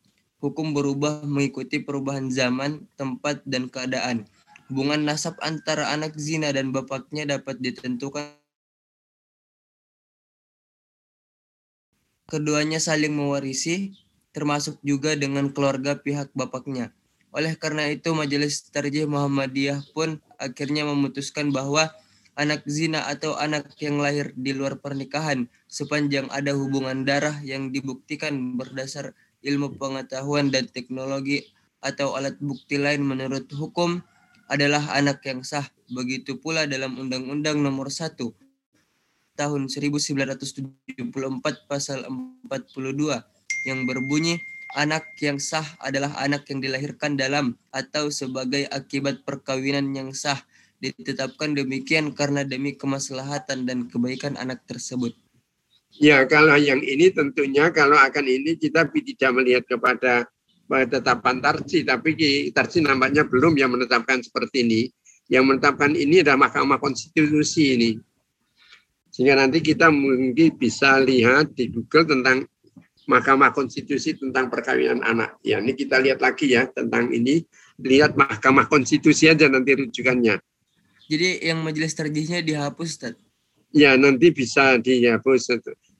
[0.43, 4.29] hukum berubah mengikuti perubahan zaman, tempat, dan keadaan.
[4.69, 8.37] Hubungan nasab antara anak zina dan bapaknya dapat ditentukan
[12.25, 13.93] keduanya saling mewarisi,
[14.33, 16.93] termasuk juga dengan keluarga pihak bapaknya.
[17.29, 21.93] Oleh karena itu, Majelis Tarjih Muhammadiyah pun akhirnya memutuskan bahwa
[22.35, 28.59] anak zina atau anak yang lahir di luar pernikahan sepanjang ada hubungan darah yang dibuktikan
[28.59, 31.47] berdasar ilmu pengetahuan dan teknologi
[31.79, 34.03] atau alat bukti lain menurut hukum
[34.49, 35.65] adalah anak yang sah.
[35.85, 38.17] Begitu pula dalam Undang-Undang Nomor 1
[39.35, 41.11] tahun 1974
[41.69, 44.39] pasal 42 yang berbunyi
[44.75, 50.39] anak yang sah adalah anak yang dilahirkan dalam atau sebagai akibat perkawinan yang sah
[50.79, 55.15] ditetapkan demikian karena demi kemaslahatan dan kebaikan anak tersebut.
[55.95, 60.27] Ya, kalau yang ini tentunya kalau akan ini kita tidak melihat kepada
[60.67, 62.11] penetapan tarji, tapi
[62.51, 64.81] tarji nampaknya belum yang menetapkan seperti ini.
[65.31, 67.91] Yang menetapkan ini adalah Mahkamah Konstitusi ini.
[69.09, 72.43] Sehingga nanti kita mungkin bisa lihat di Google tentang
[73.07, 75.39] Mahkamah Konstitusi tentang perkawinan anak.
[75.45, 77.45] Ya, ini kita lihat lagi ya tentang ini.
[77.79, 80.35] Lihat Mahkamah Konstitusi aja nanti rujukannya.
[81.05, 83.15] Jadi yang majelis terjihnya dihapus, Ustaz?
[83.75, 85.53] Ya, nanti bisa dihapus.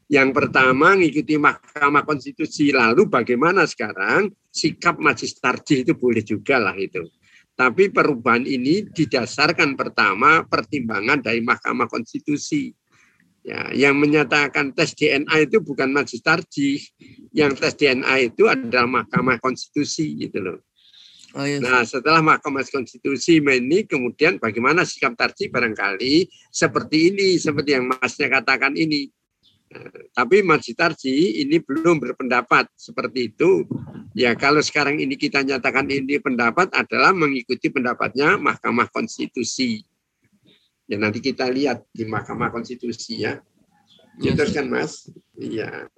[0.09, 2.73] Yang pertama mengikuti Mahkamah Konstitusi.
[2.73, 7.05] Lalu bagaimana sekarang sikap majlis tarjih itu boleh juga lah itu.
[7.55, 12.73] Tapi perubahan ini didasarkan pertama pertimbangan dari Mahkamah Konstitusi.
[13.45, 16.81] Ya, yang menyatakan tes DNA itu bukan majlis tarjih.
[17.29, 20.64] Yang tes DNA itu adalah Mahkamah Konstitusi gitu loh.
[21.35, 21.59] Oh, iya.
[21.59, 28.31] Nah, setelah Mahkamah Konstitusi ini kemudian bagaimana sikap tarjih barangkali seperti ini, seperti yang Masnya
[28.31, 29.11] katakan ini
[30.15, 33.67] tapi Masjid Tarji ini belum berpendapat seperti itu.
[34.15, 39.83] Ya kalau sekarang ini kita nyatakan ini pendapat adalah mengikuti pendapatnya Mahkamah Konstitusi.
[40.87, 43.41] Ya nanti kita lihat di Mahkamah Konstitusi ya.
[44.21, 45.11] ya Terus kan Mas?
[45.35, 45.91] Iya.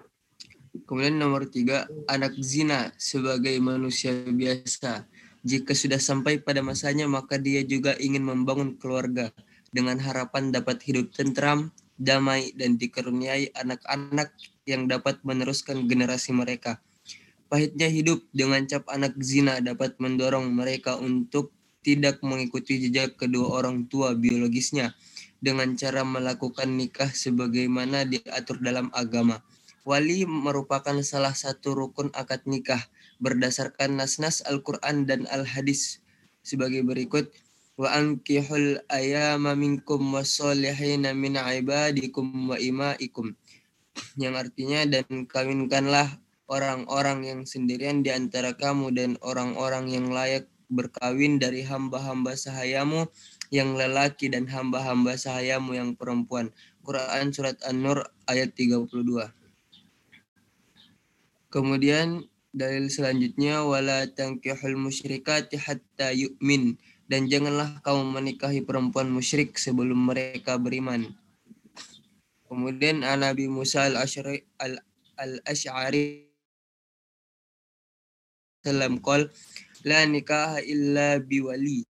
[0.87, 5.05] Kemudian nomor tiga, anak zina sebagai manusia biasa.
[5.47, 9.31] Jika sudah sampai pada masanya, maka dia juga ingin membangun keluarga
[9.71, 14.35] dengan harapan dapat hidup tentram, damai, dan dikaruniai anak-anak
[14.67, 16.83] yang dapat meneruskan generasi mereka.
[17.47, 23.87] Pahitnya hidup dengan cap anak zina dapat mendorong mereka untuk tidak mengikuti jejak kedua orang
[23.87, 24.99] tua biologisnya
[25.39, 29.39] dengan cara melakukan nikah sebagaimana diatur dalam agama.
[29.87, 32.83] Wali merupakan salah satu rukun akad nikah
[33.17, 36.01] berdasarkan nas-nas Al-Quran dan Al-Hadis
[36.45, 37.33] sebagai berikut
[37.77, 43.37] wa ankihul ayama minkum wasolihina min ibadikum wa imaikum
[44.17, 46.17] yang artinya dan kawinkanlah
[46.49, 53.07] orang-orang yang sendirian di antara kamu dan orang-orang yang layak berkawin dari hamba-hamba sahayamu
[53.51, 56.51] yang lelaki dan hamba-hamba sahayamu yang perempuan.
[56.83, 59.31] Quran Surat An-Nur ayat 32.
[61.47, 62.27] Kemudian
[62.57, 66.75] dalil selanjutnya wala tankihul musyrikati hatta yu'min
[67.07, 71.15] dan janganlah kamu menikahi perempuan musyrik sebelum mereka beriman.
[72.47, 74.43] Kemudian Nabi Musa al-Ash'ari
[75.19, 76.27] al-Ash'ari
[78.63, 79.31] salam qol
[79.87, 81.87] la nikah illa biwali.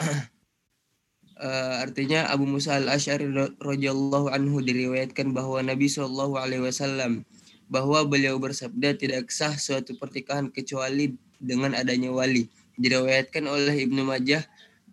[0.00, 3.28] uh, artinya Abu Musa al-Ash'ari
[3.60, 7.24] radhiyallahu anhu diriwayatkan bahwa Nabi Shallallahu alaihi wasallam
[7.72, 14.44] bahwa beliau bersabda tidak sah suatu pernikahan kecuali dengan adanya wali diriwayatkan oleh Ibnu Majah,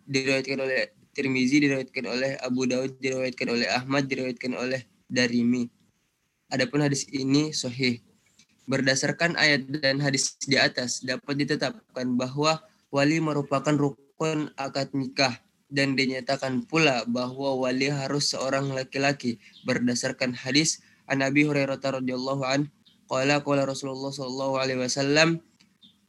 [0.08, 5.68] diriwayatkan oleh Tirmizi, diriwayatkan oleh Abu Daud, diriwayatkan oleh Ahmad, diriwayatkan oleh Darimi.
[6.48, 8.00] Adapun hadis ini sahih.
[8.70, 12.62] Berdasarkan ayat dan hadis di atas dapat ditetapkan bahwa
[12.94, 15.42] wali merupakan rukun akad nikah
[15.74, 22.70] dan dinyatakan pula bahwa wali harus seorang laki-laki berdasarkan hadis an Nabi Hurairah radhiyallahu an
[23.10, 25.42] qala qala Rasulullah sallallahu alaihi wasallam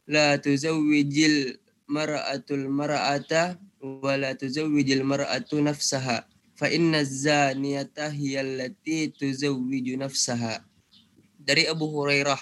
[0.05, 1.57] la tuzawwijil
[1.89, 6.29] mar'atul mar'ata wa la tuzawwijul mar'atu nafsaha
[6.61, 10.61] fa inna zaniyata hiya allati tuzawwiju nafsaha.
[11.41, 12.37] Dari Abu Hurairah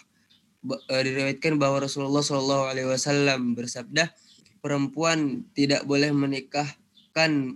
[0.92, 4.12] eh, diriwayatkan bahwa Rasulullah Shallallahu alaihi wasallam bersabda,
[4.60, 7.56] perempuan tidak boleh menikahkan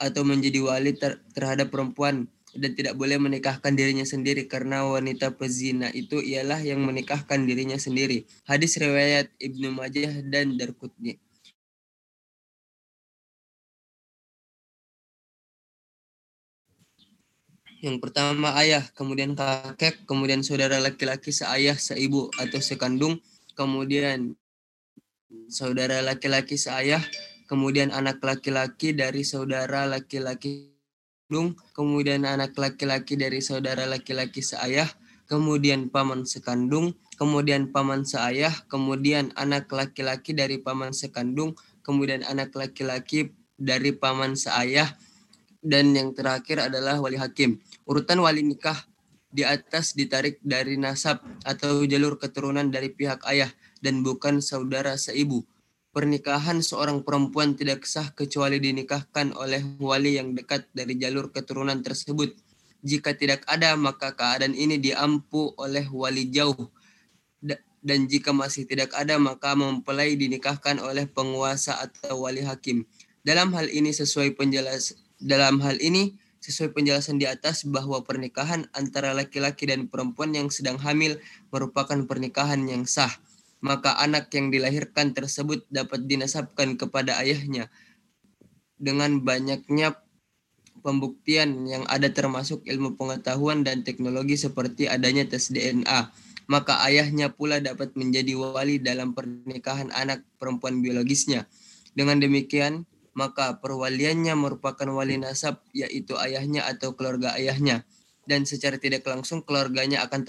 [0.00, 2.24] atau menjadi wali ter terhadap perempuan
[2.56, 8.24] dan tidak boleh menikahkan dirinya sendiri karena wanita pezina itu ialah yang menikahkan dirinya sendiri.
[8.48, 11.20] Hadis riwayat Ibnu Majah dan Darqutni.
[17.78, 23.22] Yang pertama ayah, kemudian kakek, kemudian saudara laki-laki seayah, seibu atau sekandung,
[23.54, 24.34] kemudian
[25.46, 26.98] saudara laki-laki seayah,
[27.46, 30.77] kemudian anak laki-laki dari saudara laki-laki
[31.28, 34.88] kandung, kemudian anak laki-laki dari saudara laki-laki seayah,
[35.28, 41.52] kemudian paman sekandung, kemudian paman seayah, kemudian anak laki-laki dari paman sekandung,
[41.84, 44.88] kemudian anak laki-laki dari paman seayah,
[45.60, 47.60] dan yang terakhir adalah wali hakim.
[47.84, 48.88] Urutan wali nikah
[49.28, 53.52] di atas ditarik dari nasab atau jalur keturunan dari pihak ayah
[53.84, 55.44] dan bukan saudara seibu.
[55.88, 62.36] Pernikahan seorang perempuan tidak sah kecuali dinikahkan oleh wali yang dekat dari jalur keturunan tersebut.
[62.84, 66.70] Jika tidak ada, maka keadaan ini diampu oleh wali jauh.
[67.78, 72.84] Dan jika masih tidak ada, maka mempelai dinikahkan oleh penguasa atau wali hakim.
[73.24, 79.10] Dalam hal ini sesuai penjelas dalam hal ini, sesuai penjelasan di atas bahwa pernikahan antara
[79.16, 81.18] laki-laki dan perempuan yang sedang hamil
[81.50, 83.10] merupakan pernikahan yang sah.
[83.58, 87.70] Maka anak yang dilahirkan tersebut dapat dinasabkan kepada ayahnya.
[88.78, 89.98] Dengan banyaknya
[90.80, 96.14] pembuktian yang ada termasuk ilmu pengetahuan dan teknologi seperti adanya tes DNA.
[96.48, 101.44] Maka ayahnya pula dapat menjadi wali dalam pernikahan anak perempuan biologisnya.
[101.92, 102.88] Dengan demikian,
[103.18, 107.82] maka perwaliannya merupakan wali nasab yaitu ayahnya atau keluarga ayahnya
[108.28, 110.22] dan secara tidak langsung keluarganya akan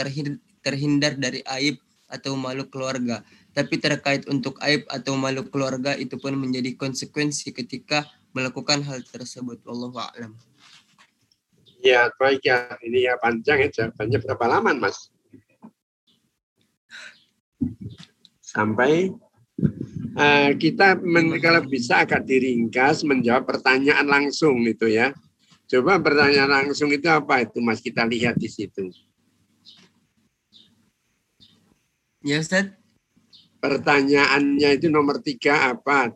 [0.63, 1.77] terhindar dari aib
[2.10, 3.22] atau malu keluarga.
[3.53, 9.62] Tapi terkait untuk aib atau malu keluarga itu pun menjadi konsekuensi ketika melakukan hal tersebut.
[9.70, 10.34] Allah a'lam.
[11.80, 12.76] Ya, baik ya.
[12.84, 15.14] Ini ya panjang ya jawabannya berapa lama, Mas?
[18.43, 19.14] Sampai
[20.18, 25.16] uh, kita men, kalau bisa agak diringkas menjawab pertanyaan langsung itu ya.
[25.70, 28.89] Coba pertanyaan langsung itu apa itu Mas kita lihat di situ.
[32.24, 32.72] Ya Ustaz.
[33.59, 36.15] Pertanyaannya itu nomor tiga apa?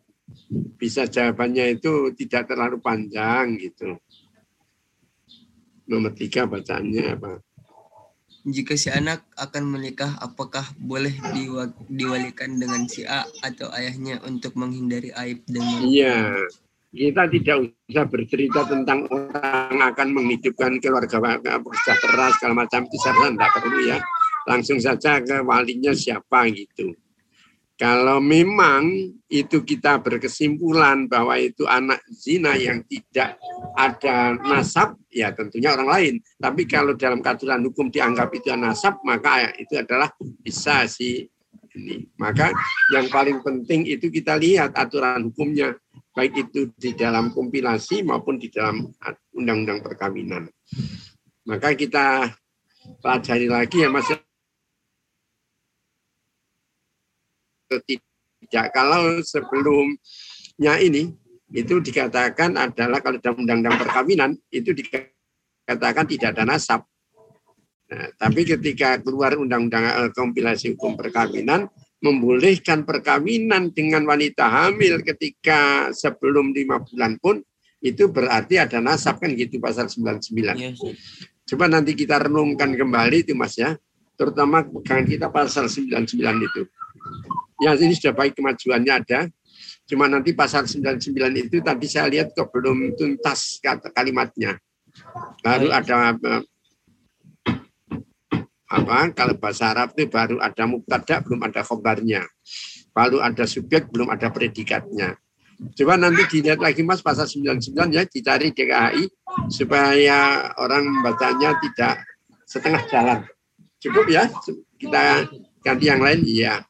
[0.80, 4.00] Bisa jawabannya itu tidak terlalu panjang gitu.
[5.88, 7.44] Nomor tiga bacaannya apa?
[8.44, 11.16] jika si anak akan menikah apakah boleh
[11.88, 16.36] diwalikan dengan si A atau ayahnya untuk menghindari aib dan Iya.
[16.94, 23.50] Kita tidak usah bercerita tentang orang akan menghidupkan keluarga sejahtera segala macam itu saya tidak
[23.58, 23.98] perlu ya.
[24.50, 26.96] Langsung saja ke walinya siapa gitu.
[27.74, 28.86] Kalau memang
[29.28, 33.42] itu kita berkesimpulan bahwa itu anak zina yang tidak
[33.74, 36.14] ada nasab, ya tentunya orang lain.
[36.38, 40.14] Tapi kalau dalam katuran hukum dianggap itu nasab, maka itu adalah
[40.46, 41.26] bisa si
[41.74, 42.06] ini.
[42.22, 42.54] Maka
[42.94, 45.74] yang paling penting itu kita lihat aturan hukumnya,
[46.14, 48.86] baik itu di dalam kompilasi maupun di dalam
[49.34, 50.46] undang-undang perkawinan.
[51.50, 52.30] Maka kita
[53.02, 54.08] pelajari lagi ya Mas
[57.82, 58.66] tidak.
[58.76, 61.14] Kalau sebelumnya ini
[61.54, 66.82] itu dikatakan adalah kalau dalam undang-undang perkawinan itu dikatakan tidak ada nasab.
[67.94, 71.70] Nah, tapi ketika keluar undang-undang eh, kompilasi hukum perkawinan
[72.04, 77.40] membolehkan perkawinan dengan wanita hamil ketika sebelum lima bulan pun
[77.84, 80.32] itu berarti ada nasab kan gitu pasal 99.
[80.56, 80.80] Yes.
[81.44, 83.76] Coba nanti kita renungkan kembali itu Mas ya.
[84.16, 86.16] Terutama pegangan kita pasal 99
[86.48, 86.62] itu.
[87.64, 89.32] Ya ini sudah baik kemajuannya ada.
[89.88, 91.08] Cuma nanti pasal 99
[91.48, 94.60] itu tadi saya lihat kok belum tuntas kata kalimatnya.
[95.40, 96.16] Baru ada
[98.74, 102.26] apa kalau bahasa Arab itu baru ada mubtada belum ada khobarnya.
[102.92, 105.16] Baru ada subjek belum ada predikatnya.
[105.78, 109.04] Coba nanti dilihat lagi Mas pasal 99 ya dicari DKI
[109.48, 112.04] supaya orang membacanya tidak
[112.44, 113.20] setengah jalan.
[113.80, 114.28] Cukup ya
[114.76, 115.30] kita
[115.64, 116.66] ganti yang lain iya.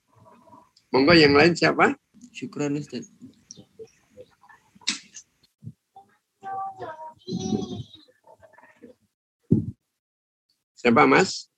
[0.94, 1.98] Monggo yang lain siapa?
[2.30, 3.10] Syukran Ustaz.
[10.78, 11.50] Siapa Mas?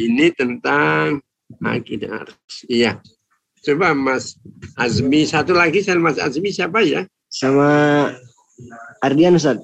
[0.00, 1.20] Ini tentang
[1.60, 2.24] akidah.
[2.64, 3.04] Iya.
[3.60, 4.40] Coba Mas
[4.80, 7.04] Azmi satu lagi saya Mas Azmi siapa ya?
[7.28, 7.68] Sama
[9.04, 9.60] Ardian Ustaz.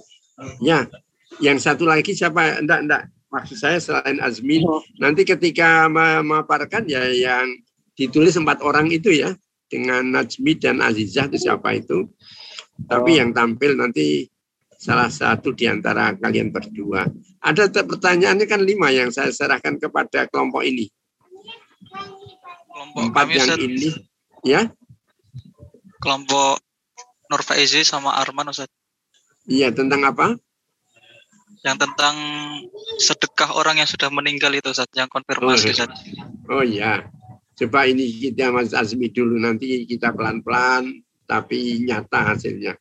[0.60, 0.84] Ya.
[1.40, 2.60] Yang satu lagi siapa?
[2.60, 4.80] Enggak, enggak maksud saya selain Azmi oh.
[4.96, 7.44] nanti ketika memaparkan ya yang
[7.92, 9.36] ditulis empat orang itu ya
[9.68, 12.08] dengan Najmi dan Azizah itu siapa itu.
[12.86, 13.18] Tapi Oh.
[13.20, 14.28] yang tampil nanti
[14.76, 17.08] salah satu di antara kalian berdua.
[17.40, 20.92] Ada pertanyaannya kan lima yang saya serahkan kepada kelompok ini.
[22.68, 23.90] Kelompok Empat kami yang Ustaz, ini,
[24.44, 24.60] ya,
[26.04, 26.60] kelompok
[27.32, 28.68] Nur Faizi sama Arman Ustaz.
[29.48, 30.36] iya tentang apa?
[31.66, 32.16] Yang tentang
[33.02, 35.74] sedekah orang yang sudah meninggal itu Ustaz, yang konfirmasi Oh.
[35.74, 35.90] Ustaz.
[36.46, 37.02] Oh ya,
[37.58, 42.78] coba ini kita Mas Azmi dulu nanti kita pelan-pelan tapi nyata hasilnya.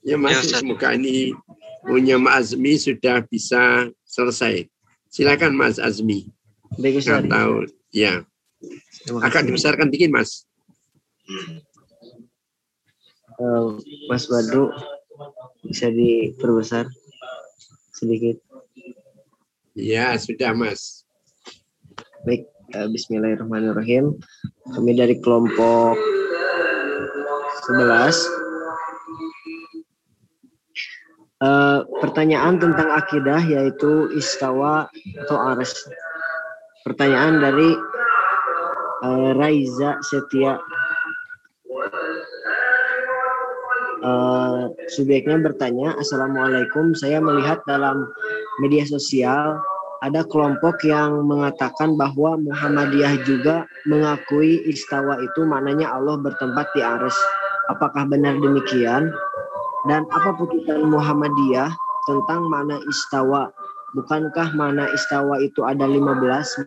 [0.00, 0.60] Ya Mas, Ya, Ustaz.
[0.64, 1.36] semoga ini
[1.84, 4.64] punya Mas Azmi sudah bisa selesai.
[5.12, 6.24] Silakan Mas Azmi.
[6.80, 7.28] Baik Nggak Ustaz.
[7.28, 7.54] tahu,
[7.92, 8.12] ya.
[9.04, 9.44] Kasih.
[9.44, 10.48] dibesarkan dikit Mas.
[13.36, 13.68] Eh,
[14.08, 14.72] Mas Badru
[15.62, 16.88] bisa diperbesar
[18.02, 18.36] sedikit.
[19.78, 21.06] Ya sudah Mas.
[22.26, 24.18] Baik, eh, Bismillahirrahmanirrahim.
[24.74, 25.94] Kami dari kelompok
[27.70, 28.18] 11.
[31.42, 34.90] Eh, pertanyaan tentang akidah yaitu istawa
[35.22, 35.70] atau aras.
[36.82, 37.70] Pertanyaan dari
[39.06, 40.58] eh, Raiza Setia.
[44.02, 48.10] Eh, subjeknya bertanya, Assalamualaikum, saya melihat dalam
[48.58, 49.62] media sosial
[50.02, 57.14] ada kelompok yang mengatakan bahwa Muhammadiyah juga mengakui istawa itu maknanya Allah bertempat di aras.
[57.70, 59.14] Apakah benar demikian?
[59.86, 61.70] Dan apa putusan Muhammadiyah
[62.10, 63.54] tentang makna istawa?
[63.94, 66.66] Bukankah makna istawa itu ada 15?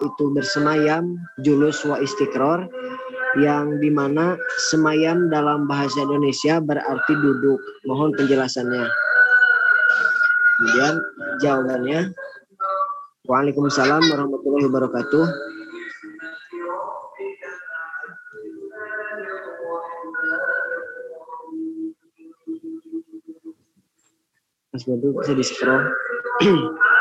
[0.00, 2.68] Itu bersemayam, julus wa istiqror,
[3.36, 4.36] yang di mana
[4.72, 7.60] semayam dalam bahasa Indonesia berarti duduk.
[7.84, 8.84] Mohon penjelasannya.
[10.56, 10.94] Kemudian
[11.44, 12.00] jawabannya
[13.26, 15.24] Waalaikumsalam warahmatullahi wabarakatuh.
[24.70, 25.84] Mas bisa di scroll.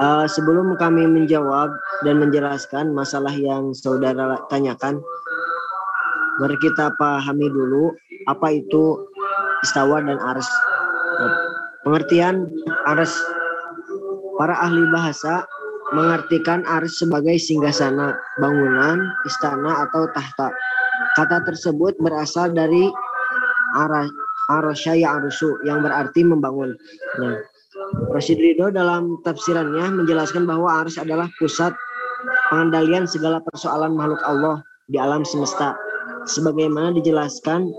[0.00, 1.70] Eh, sebelum kami menjawab
[2.02, 4.96] dan menjelaskan masalah yang saudara tanyakan,
[6.40, 7.92] mari kita pahami dulu
[8.24, 8.96] apa itu
[9.60, 10.48] istawa dan ars.
[11.84, 12.48] Pengertian
[12.88, 13.12] ars
[14.40, 15.44] para ahli bahasa
[15.92, 20.48] mengartikan ars sebagai singgasana, bangunan, istana atau tahta.
[21.20, 22.88] Kata tersebut berasal dari
[23.76, 24.08] ara
[24.50, 26.74] arosya arusu yang berarti membangun.
[27.22, 27.38] Nah,
[28.10, 31.74] Rashid Ridho dalam tafsirannya menjelaskan bahwa ars adalah pusat
[32.50, 35.74] pengendalian segala persoalan makhluk Allah di alam semesta.
[36.26, 37.70] Sebagaimana dijelaskan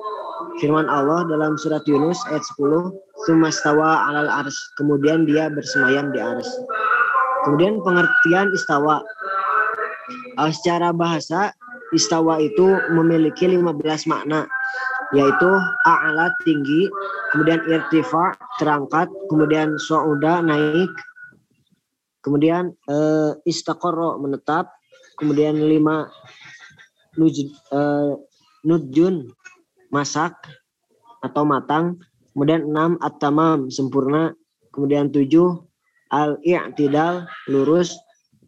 [0.59, 2.91] firman Allah dalam surat Yunus ayat 10,
[3.28, 6.47] "Sumastawa alal ars." Kemudian dia bersemayam di ars.
[7.47, 9.03] Kemudian pengertian istawa.
[10.41, 11.55] Eh, secara bahasa,
[11.95, 14.47] istawa itu memiliki 15 makna
[15.12, 15.51] yaitu
[15.88, 16.88] a'la tinggi,
[17.36, 20.91] kemudian irtifa terangkat, kemudian su'uda naik,
[22.24, 24.72] kemudian eh, istaqarra menetap,
[25.20, 26.07] kemudian lima
[27.20, 28.14] nuj, eh,
[28.64, 29.28] nujun
[29.91, 30.34] masak
[31.22, 31.99] atau matang,
[32.32, 34.32] kemudian enam at-tamam sempurna,
[34.72, 35.59] kemudian tujuh
[36.16, 37.99] al-i'tidal lurus,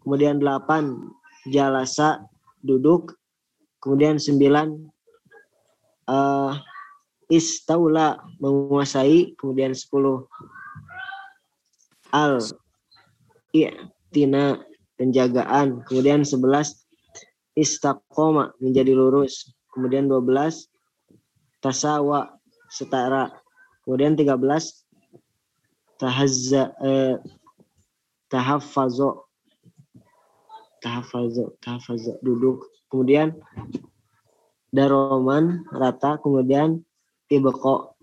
[0.03, 1.11] kemudian delapan
[1.51, 2.24] jalasa
[2.64, 3.20] duduk,
[3.84, 4.80] kemudian sembilan
[6.08, 6.54] eh
[7.32, 10.28] istaula menguasai kemudian 10
[12.14, 12.38] al.
[13.54, 14.62] I'tina
[14.97, 15.86] penjagaan.
[15.89, 16.86] Kemudian 11
[17.58, 19.54] istaqoma menjadi lurus.
[19.74, 20.70] Kemudian 12
[21.62, 22.38] tasawa
[22.70, 23.34] setara.
[23.86, 24.38] Kemudian 13
[26.01, 27.18] tahazza eh,
[28.30, 29.26] tahaffazo.
[30.82, 32.66] Tahaffazo tahaffazo duduk.
[32.89, 33.38] Kemudian
[34.74, 36.82] daroman rata kemudian
[37.30, 37.93] ibqa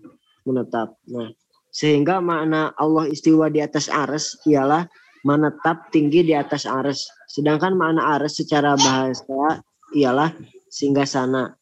[0.47, 0.95] menetap.
[1.11, 1.29] Nah,
[1.69, 4.87] sehingga makna Allah istiwa di atas aras ialah
[5.27, 7.05] menetap tinggi di atas aras.
[7.29, 9.61] Sedangkan makna aras secara bahasa
[9.93, 10.31] ialah
[10.71, 11.53] singgasana.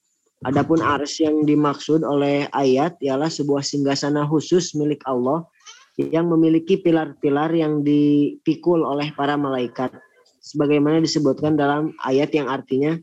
[0.48, 5.44] Adapun aras yang dimaksud oleh ayat ialah sebuah singgasana khusus milik Allah
[6.00, 9.92] yang memiliki pilar-pilar yang dipikul oleh para malaikat.
[10.40, 12.96] Sebagaimana disebutkan dalam ayat yang artinya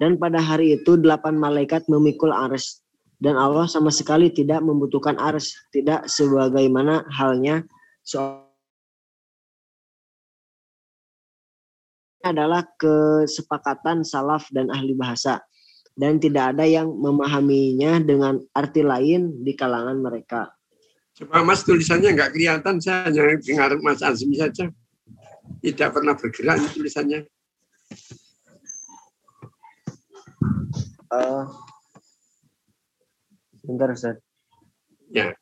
[0.00, 2.80] dan pada hari itu delapan malaikat memikul ars
[3.20, 7.68] dan Allah sama sekali tidak membutuhkan ars, tidak sebagaimana halnya
[8.00, 8.48] seorang
[12.20, 15.40] adalah kesepakatan salaf dan ahli bahasa
[15.96, 20.52] dan tidak ada yang memahaminya dengan arti lain di kalangan mereka.
[21.16, 24.72] Coba Mas tulisannya nggak kelihatan, saya hanya dengar Mas Azmi saja.
[25.60, 27.28] Tidak pernah bergerak tulisannya.
[31.10, 31.44] Eh,
[33.66, 34.22] bentar Ustaz.
[35.10, 35.34] Ya.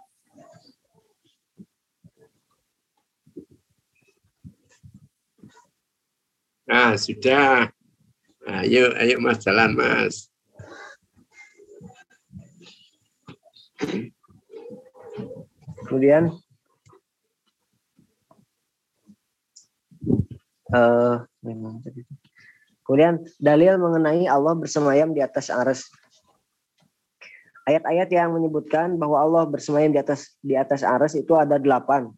[6.64, 7.68] Nah, sudah.
[8.48, 10.32] Ayo, ayo Mas jalan Mas.
[15.84, 16.32] Kemudian
[20.72, 22.04] eh memang tadi.
[22.89, 25.84] Kemudian dalil mengenai Allah bersemayam di atas aras.
[27.68, 32.09] Ayat-ayat yang menyebutkan bahwa Allah bersemayam di atas di atas aras itu ada delapan.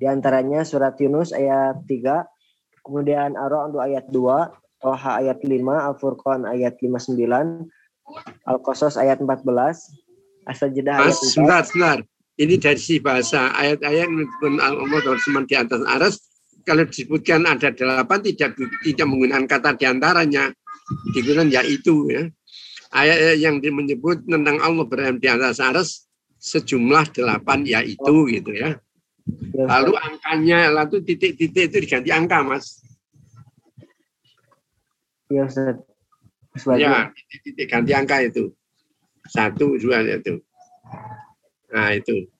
[0.00, 2.24] Di antaranya surat Yunus ayat 3,
[2.80, 5.52] kemudian Ar-Ra'd ayat 2, Toha ayat 5,
[5.92, 7.68] Al-Furqan ayat 59,
[8.48, 11.28] Al-Qasas ayat 14, As-Sajdah ayat Mas, 4.
[11.28, 11.98] sebentar, sebentar.
[12.40, 16.14] Ini dari si bahasa ayat-ayat menyebutkan Allah bersemayam di atas aras.
[16.66, 20.50] Kalau disebutkan ada delapan, tidak tidak menggunakan kata di antaranya.
[21.14, 22.26] Digunakan yaitu ya.
[22.90, 26.06] Ayat yang menyebut tentang Allah berada di atas aras
[26.42, 28.82] sejumlah delapan yaitu gitu ya.
[29.54, 32.78] Ya, Lalu angkanya, lalu titik-titik itu diganti angka, Mas.
[35.26, 35.82] ya Ustaz.
[36.78, 38.54] Ya, titik-titik ganti angka itu.
[39.26, 40.38] Satu, dua itu.
[41.74, 42.30] Nah, itu.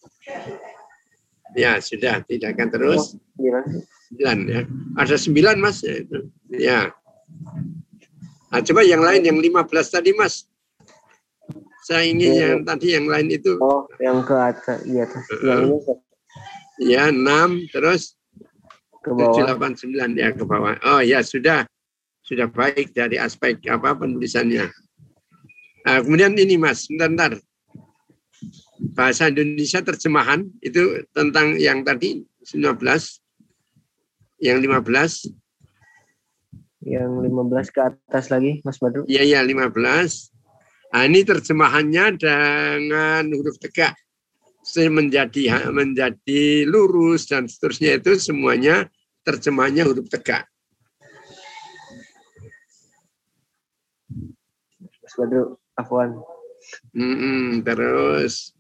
[1.59, 2.23] Ya, sudah.
[2.23, 3.19] Tidak akan terus.
[3.35, 3.67] Gimana?
[4.07, 4.61] Sembilan ya.
[5.03, 5.83] Ada sembilan, Mas.
[5.83, 6.19] Ya, itu.
[6.55, 6.81] ya.
[8.47, 10.47] Nah, coba yang lain, yang 15 tadi, Mas.
[11.87, 12.45] Saya ingin Ya.
[12.55, 13.59] yang tadi, yang lain itu.
[13.63, 15.23] Oh, yang ke atas, di atas.
[15.43, 15.99] Yang ini Ustaz,
[16.77, 18.15] Ya, 6, terus
[19.01, 19.33] ke bawah.
[19.33, 20.77] 789 ya ke bawah.
[20.85, 21.65] Oh ya sudah
[22.21, 24.67] sudah baik dari aspek apa penulisannya.
[25.87, 27.33] Nah, kemudian ini Mas, bentar, bentar.
[28.93, 32.77] Bahasa Indonesia terjemahan itu tentang yang tadi 19
[34.41, 35.33] yang 15
[36.87, 39.03] Yang 15 ke atas lagi, Mas Badru.
[39.11, 40.31] Iya, iya, 15.
[40.95, 43.99] Nah, ini terjemahannya dengan huruf tegak.
[44.77, 48.87] Menjadi menjadi lurus dan seterusnya itu semuanya
[49.27, 50.47] terjemahannya huruf tegak.
[55.03, 56.23] Mas Badru, Afwan.
[56.95, 58.55] Mm-mm, terus,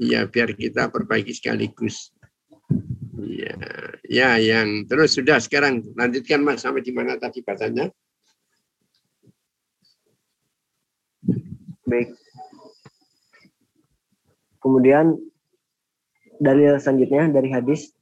[0.00, 2.12] ya biar kita perbaiki sekaligus.
[3.14, 3.54] Ya,
[4.10, 7.86] ya yang terus sudah sekarang lanjutkan Mas sampai di mana tadi bahasanya?
[11.86, 12.10] Baik.
[14.58, 15.14] Kemudian
[16.42, 17.94] dalil selanjutnya dari hadis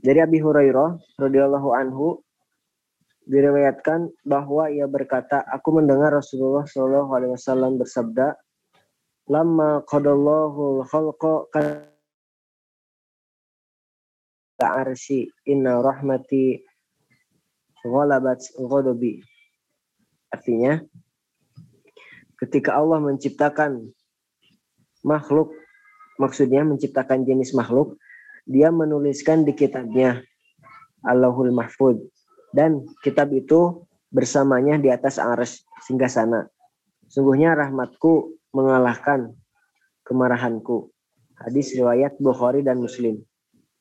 [0.00, 2.24] dari Abi Hurairah radhiyallahu anhu
[3.24, 8.36] diriwayatkan bahwa ia berkata, aku mendengar Rasulullah Shallallahu alaihi wasallam bersabda,
[9.24, 11.34] "Lama qadallahu khalqa
[14.60, 16.60] ka arsy inna rahmati
[17.84, 19.24] ghalabat ghadabi."
[20.28, 20.82] Artinya,
[22.42, 23.92] ketika Allah menciptakan
[25.06, 25.54] makhluk,
[26.18, 27.96] maksudnya menciptakan jenis makhluk,
[28.44, 30.20] dia menuliskan di kitabnya
[31.04, 32.00] Allahul Mahfud
[32.52, 36.40] dan kitab itu bersamanya di atas aras singgah sana.
[37.08, 39.34] Sungguhnya rahmatku mengalahkan
[40.06, 40.88] kemarahanku.
[41.34, 43.20] Hadis riwayat Bukhari dan Muslim.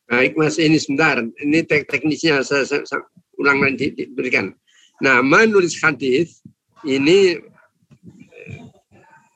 [0.09, 1.21] Baik Mas, ini sebentar.
[1.21, 3.05] Ini tek teknisnya saya, saya, saya
[3.39, 4.51] ulang lagi diberikan.
[4.99, 6.43] Nah, menulis hadis
[6.83, 8.59] ini eh,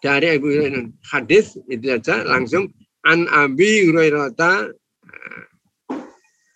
[0.04, 0.92] dari Abu Hurairah.
[1.08, 2.68] Hadis itu saja langsung
[3.08, 4.68] an Abi Hurairah eh,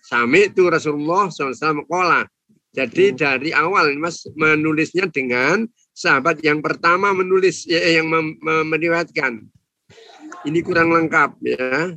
[0.03, 2.27] sami itu Rasulullah SAW kola.
[2.71, 9.45] Jadi dari awal Mas menulisnya dengan sahabat yang pertama menulis ya, yang mem- mem- meriwayatkan.
[10.47, 11.95] Ini kurang lengkap ya.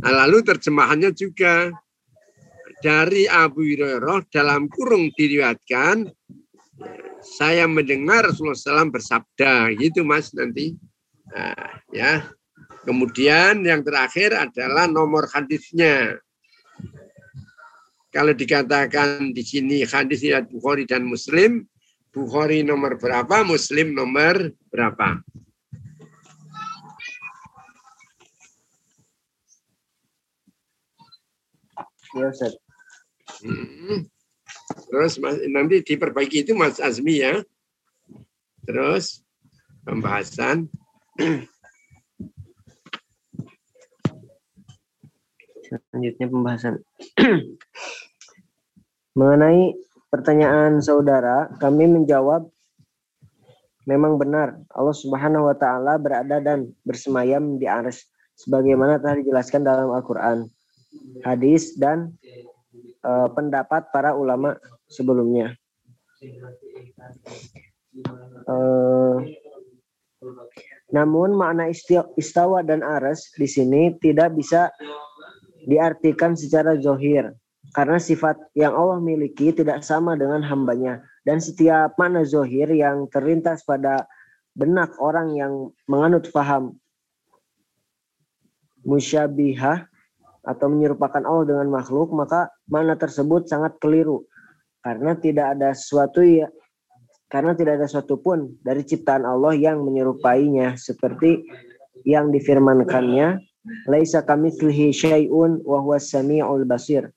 [0.00, 1.68] Nah, lalu terjemahannya juga
[2.80, 6.08] dari Abu Hurairah dalam kurung diriwayatkan
[7.22, 10.74] saya mendengar Rasulullah SAW bersabda gitu mas nanti
[11.32, 12.28] Nah, ya
[12.84, 16.20] kemudian yang terakhir adalah nomor hadisnya
[18.12, 21.64] kalau dikatakan di sini hadis riwayat Bukhari dan Muslim
[22.12, 25.24] Bukhari nomor berapa Muslim nomor berapa
[32.12, 32.52] Ya Ustaz.
[33.40, 34.04] Hmm.
[34.92, 37.40] Terus Mas, nanti diperbaiki itu Mas Azmi ya.
[38.68, 39.24] Terus
[39.80, 40.68] pembahasan
[45.72, 46.74] Selanjutnya pembahasan.
[49.18, 49.72] Mengenai
[50.12, 52.44] pertanyaan saudara, kami menjawab
[53.88, 58.04] memang benar Allah Subhanahu wa taala berada dan bersemayam di arsy
[58.36, 60.44] sebagaimana telah dijelaskan dalam Al-Qur'an,
[61.24, 62.12] hadis dan
[63.02, 65.56] eh, pendapat para ulama sebelumnya.
[68.46, 69.16] Eh,
[70.92, 71.72] namun makna
[72.20, 74.68] istawa dan aras di sini tidak bisa
[75.64, 77.32] diartikan secara zohir
[77.72, 81.00] karena sifat yang Allah miliki tidak sama dengan hambanya.
[81.24, 84.04] Dan setiap makna zohir yang terlintas pada
[84.52, 85.52] benak orang yang
[85.88, 86.76] menganut faham
[88.84, 89.88] musyabihah
[90.42, 94.28] atau menyerupakan Allah dengan makhluk maka makna tersebut sangat keliru.
[94.84, 96.52] Karena tidak ada sesuatu ya
[97.32, 100.76] karena tidak ada suatu pun dari ciptaan Allah yang menyerupainya.
[100.76, 101.40] Seperti
[102.04, 103.40] yang difirmankannya
[103.88, 107.08] laisa kamitslihi syai'un wa huwas samiul basir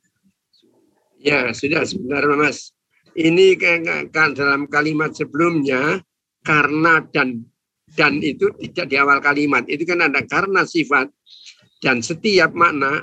[1.26, 2.70] Ya, sudah sebentar Mas.
[3.18, 3.58] Ini
[4.14, 5.98] kan dalam kalimat sebelumnya
[6.46, 7.42] karena dan
[7.98, 9.66] dan itu tidak di awal kalimat.
[9.66, 11.10] Itu kan ada karena sifat
[11.82, 13.02] dan setiap makna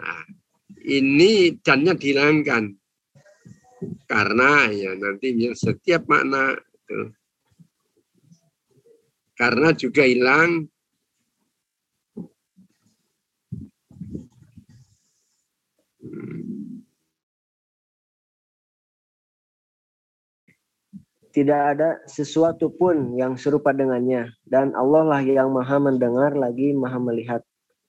[0.87, 2.70] ini dannya dihilangkan.
[4.07, 7.11] Karena ya nanti setiap makna itu.
[9.35, 10.70] Karena juga hilang
[21.33, 27.01] tidak ada sesuatu pun yang serupa dengannya dan Allah lah yang maha mendengar lagi maha
[27.01, 27.43] melihat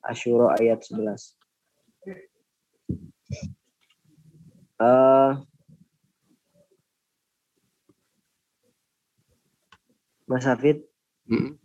[0.04, 1.36] Asyura ayat 11
[4.84, 5.32] Eh,
[10.28, 10.84] Mas Hafid
[11.24, 11.56] Hmm.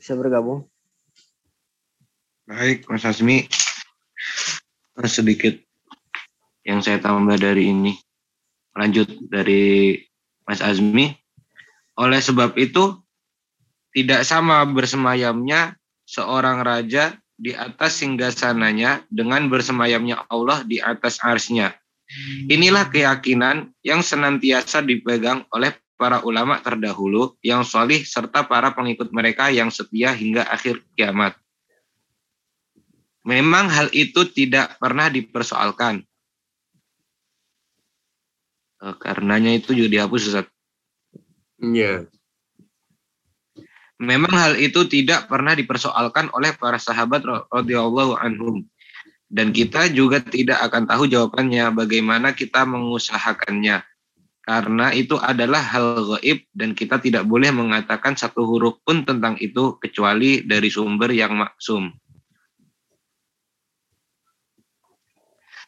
[0.00, 0.72] bisa bergabung
[2.42, 3.46] Baik, Mas Asmi.
[5.06, 5.56] Sedikit
[6.66, 7.94] yang saya tambah dari ini.
[8.74, 9.94] Lanjut dari
[10.44, 11.21] Mas Azmi.
[12.00, 12.96] Oleh sebab itu,
[13.92, 15.76] tidak sama bersemayamnya
[16.08, 21.76] seorang raja di atas singgasananya dengan bersemayamnya Allah di atas arsnya.
[22.48, 29.48] Inilah keyakinan yang senantiasa dipegang oleh para ulama terdahulu yang solih serta para pengikut mereka
[29.48, 31.38] yang setia hingga akhir kiamat.
[33.22, 36.02] Memang hal itu tidak pernah dipersoalkan.
[38.82, 40.46] Eh, Karenanya itu juga dihapus Ustaz.
[41.62, 42.10] Ya.
[44.02, 47.22] Memang hal itu tidak pernah dipersoalkan oleh para sahabat
[47.54, 48.66] radhiyallahu anhum.
[49.30, 53.80] Dan kita juga tidak akan tahu jawabannya bagaimana kita mengusahakannya.
[54.42, 59.78] Karena itu adalah hal gaib dan kita tidak boleh mengatakan satu huruf pun tentang itu
[59.78, 61.94] kecuali dari sumber yang maksum.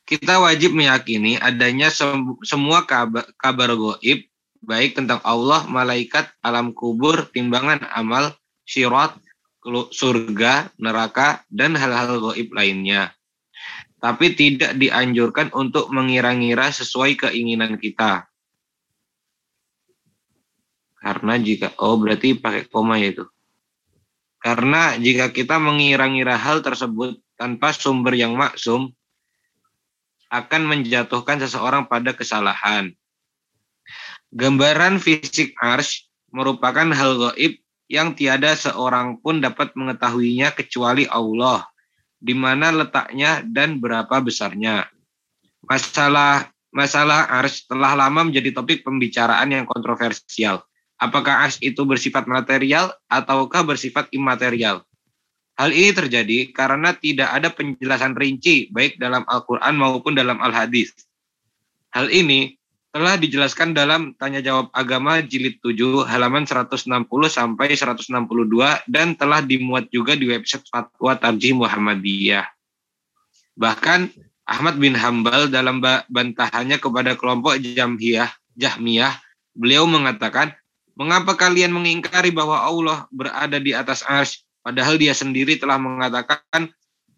[0.04, 4.26] Kita wajib meyakini adanya sem- semua kabar, kabar gaib
[4.64, 8.34] baik tentang Allah, malaikat, alam kubur, timbangan amal,
[8.64, 9.16] syirat,
[9.92, 13.12] surga, neraka, dan hal-hal gaib lainnya.
[14.00, 18.28] Tapi tidak dianjurkan untuk mengira-ngira sesuai keinginan kita.
[21.00, 23.24] Karena jika, oh berarti pakai koma ya itu.
[24.40, 28.92] Karena jika kita mengira-ngira hal tersebut tanpa sumber yang maksum,
[30.28, 32.92] akan menjatuhkan seseorang pada kesalahan.
[34.34, 41.62] Gambaran fisik ars merupakan hal gaib yang tiada seorang pun dapat mengetahuinya kecuali Allah,
[42.18, 44.90] di mana letaknya dan berapa besarnya.
[45.62, 50.66] Masalah masalah ars telah lama menjadi topik pembicaraan yang kontroversial.
[50.98, 54.82] Apakah ars itu bersifat material ataukah bersifat imaterial?
[55.54, 60.90] Hal ini terjadi karena tidak ada penjelasan rinci baik dalam Al-Quran maupun dalam Al-Hadis.
[61.94, 62.58] Hal ini
[62.94, 66.86] telah dijelaskan dalam Tanya Jawab Agama Jilid 7 halaman 160
[67.26, 68.06] sampai 162
[68.86, 72.46] dan telah dimuat juga di website Fatwa Tarjih Muhammadiyah.
[73.58, 74.14] Bahkan
[74.46, 79.18] Ahmad bin Hambal dalam ba- bantahannya kepada kelompok Jamhiyah, Jahmiyah,
[79.58, 80.54] beliau mengatakan,
[80.94, 86.70] "Mengapa kalian mengingkari bahwa Allah berada di atas arsy padahal dia sendiri telah mengatakan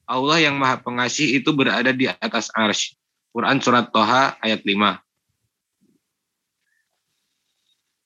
[0.08, 2.96] Allah yang Maha Pengasih itu berada di atas arsy."
[3.36, 5.04] Quran surat Toha ayat 5.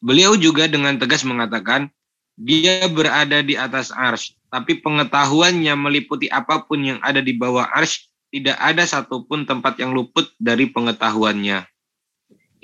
[0.01, 1.93] Beliau juga dengan tegas mengatakan,
[2.41, 8.09] dia berada di atas arsy, tapi pengetahuannya meliputi apa pun yang ada di bawah arsy,
[8.33, 11.69] tidak ada satupun tempat yang luput dari pengetahuannya.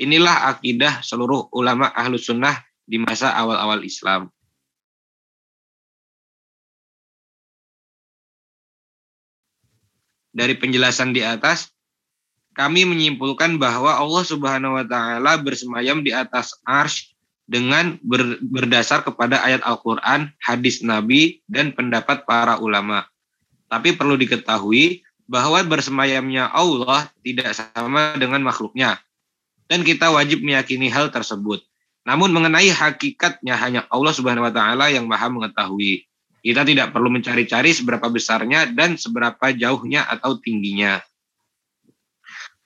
[0.01, 2.57] Inilah akidah seluruh ulama ahlu sunnah
[2.89, 4.33] di masa awal-awal Islam.
[10.37, 11.73] Dari penjelasan di atas,
[12.57, 17.16] kami menyimpulkan bahwa Allah Subhanahu wa taala bersemayam di atas arsy
[17.47, 23.07] dengan ber, berdasar kepada ayat Al-Qur'an, hadis Nabi dan pendapat para ulama.
[23.71, 28.99] Tapi perlu diketahui bahwa bersemayamnya Allah tidak sama dengan makhluknya.
[29.67, 31.63] Dan kita wajib meyakini hal tersebut.
[32.07, 36.07] Namun mengenai hakikatnya hanya Allah Subhanahu wa taala yang Maha mengetahui.
[36.39, 41.03] Kita tidak perlu mencari-cari seberapa besarnya dan seberapa jauhnya atau tingginya.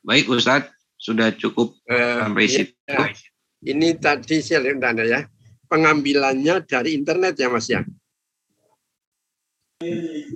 [0.04, 0.68] Baik Ustadz,
[1.00, 2.52] sudah cukup Eh, sampai iya.
[2.52, 2.74] situ.
[3.60, 5.20] Ini tadi saya lihat Anda ya,
[5.68, 7.84] pengambilannya dari internet ya Mas ya.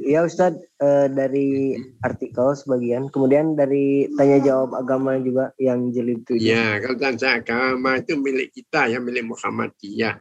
[0.05, 6.53] Iya Ustadz eh, dari artikel sebagian, kemudian dari tanya jawab agama juga yang jilid tujuh.
[6.53, 10.21] Ya, kalau tanda agama itu milik kita ya, milik Muhammadiyah.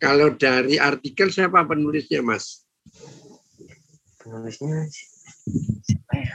[0.00, 2.64] Kalau dari artikel siapa penulisnya Mas?
[4.20, 5.08] Penulisnya si-
[5.88, 6.34] siapa ya?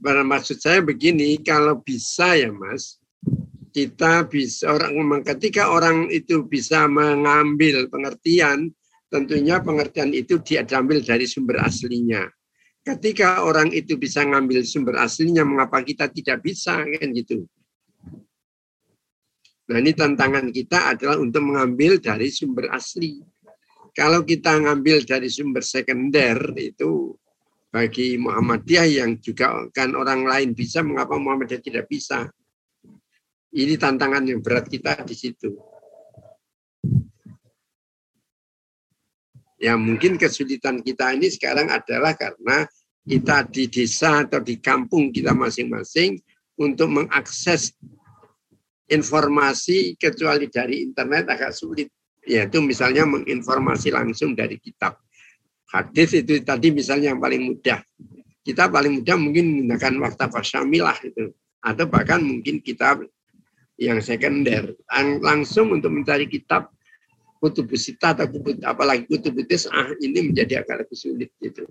[0.00, 2.98] Maksud saya begini, kalau bisa ya Mas,
[3.74, 8.70] kita bisa orang ketika orang itu bisa mengambil pengertian,
[9.10, 12.22] tentunya pengertian itu dia diambil dari sumber aslinya.
[12.84, 17.48] Ketika orang itu bisa ngambil sumber aslinya, mengapa kita tidak bisa kan gitu?
[19.64, 23.24] Nah ini tantangan kita adalah untuk mengambil dari sumber asli.
[23.96, 27.16] Kalau kita ngambil dari sumber sekunder itu
[27.74, 32.30] bagi Muhammadiyah yang juga kan orang lain bisa, mengapa Muhammadiyah tidak bisa?
[33.50, 35.58] Ini tantangan yang berat kita di situ.
[39.58, 42.62] Ya mungkin kesulitan kita ini sekarang adalah karena
[43.02, 46.22] kita di desa atau di kampung kita masing-masing
[46.54, 47.74] untuk mengakses
[48.86, 51.90] informasi kecuali dari internet agak sulit.
[52.22, 55.03] Yaitu misalnya menginformasi langsung dari kitab.
[55.74, 57.82] Hadis itu tadi misalnya yang paling mudah.
[58.46, 61.34] Kita paling mudah mungkin menggunakan waktu syamilah itu.
[61.58, 63.02] Atau bahkan mungkin kitab
[63.74, 64.78] yang sekunder.
[64.86, 66.70] Lang- Langsung untuk mencari kitab
[67.42, 71.66] kutubus sita atau kutub, apalagi kutubus ah ini menjadi agak lebih sulit gitu.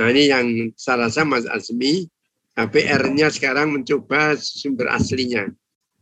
[0.00, 2.08] Nah ini yang saya rasa Mas Azmi
[2.56, 5.52] HPR-nya sekarang mencoba sumber aslinya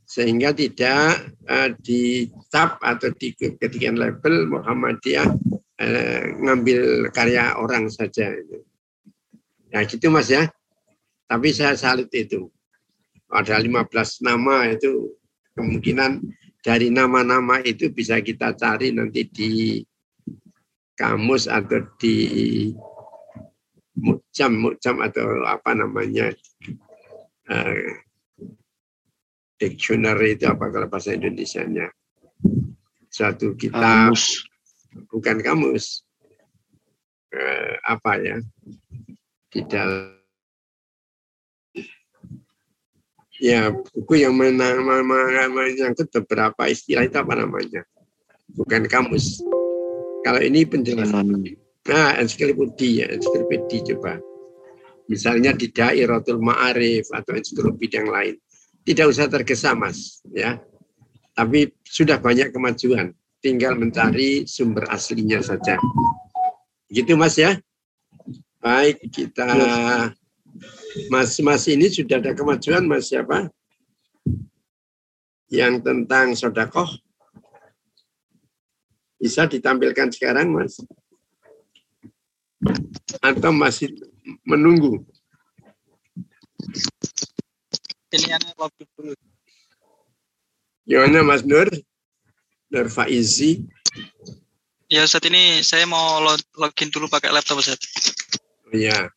[0.09, 5.50] sehingga tidak eh, dicap atau di ketikan label Muhammadiyah
[5.81, 8.37] eh, ngambil karya orang saja.
[9.73, 10.53] Ya gitu Mas ya.
[11.25, 12.53] Tapi saya salut itu.
[13.31, 15.15] Ada 15 nama itu
[15.55, 16.21] kemungkinan
[16.61, 19.51] dari nama-nama itu bisa kita cari nanti di
[20.99, 22.17] kamus atau di
[23.97, 26.35] mukjam mukjam atau apa namanya
[27.49, 27.91] eh,
[29.57, 31.89] dictionary itu apa kalau bahasa Indonesia-nya
[33.13, 34.50] suatu kitab Kamus.
[35.11, 36.03] Bukan kamus
[37.35, 38.37] eh, apa ya
[39.51, 40.19] di dalam
[43.41, 47.83] ya buku yang menyangkut beberapa istilah itu apa namanya
[48.53, 49.43] bukan kamus
[50.21, 51.57] kalau ini penjelasan
[51.89, 54.21] Nah, ensiklopedi ya, ensiklopedi coba.
[55.09, 58.35] Misalnya di Dairatul Ma'arif atau ensiklopedi yang lain.
[58.85, 60.61] Tidak usah tergesa, Mas, ya.
[61.33, 63.17] Tapi sudah banyak kemajuan.
[63.41, 65.81] Tinggal mencari sumber aslinya saja.
[66.93, 67.57] Gitu, Mas ya.
[68.61, 69.49] Baik, kita
[71.09, 73.49] Mas Mas ini sudah ada kemajuan, Mas siapa?
[75.49, 76.89] Yang tentang sodakoh
[79.17, 80.77] bisa ditampilkan sekarang, Mas
[83.21, 83.97] atau masih
[84.45, 85.01] menunggu?
[88.11, 89.15] Pilihannya login dulu.
[90.85, 91.69] Gimana Mas Nur?
[92.71, 92.87] Dr.
[92.87, 93.67] Faizi.
[94.91, 96.23] Ya, saat ini saya mau
[96.59, 97.79] login dulu pakai laptop, Ustaz.
[98.67, 99.11] Oh, iya.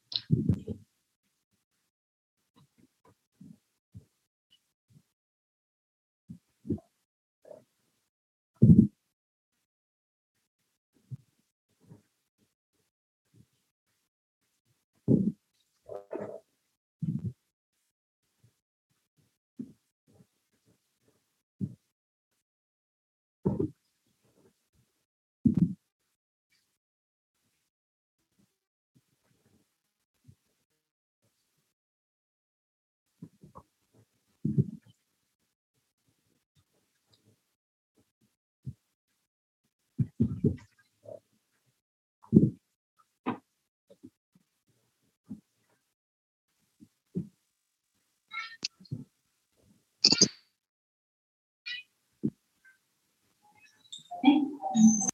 [54.73, 55.05] Eh,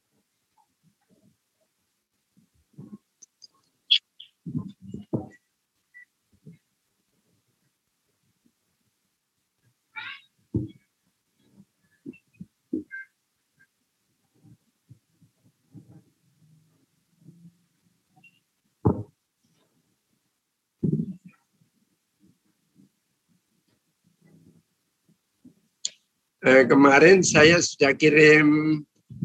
[26.63, 28.79] kemarin saya sudah kirim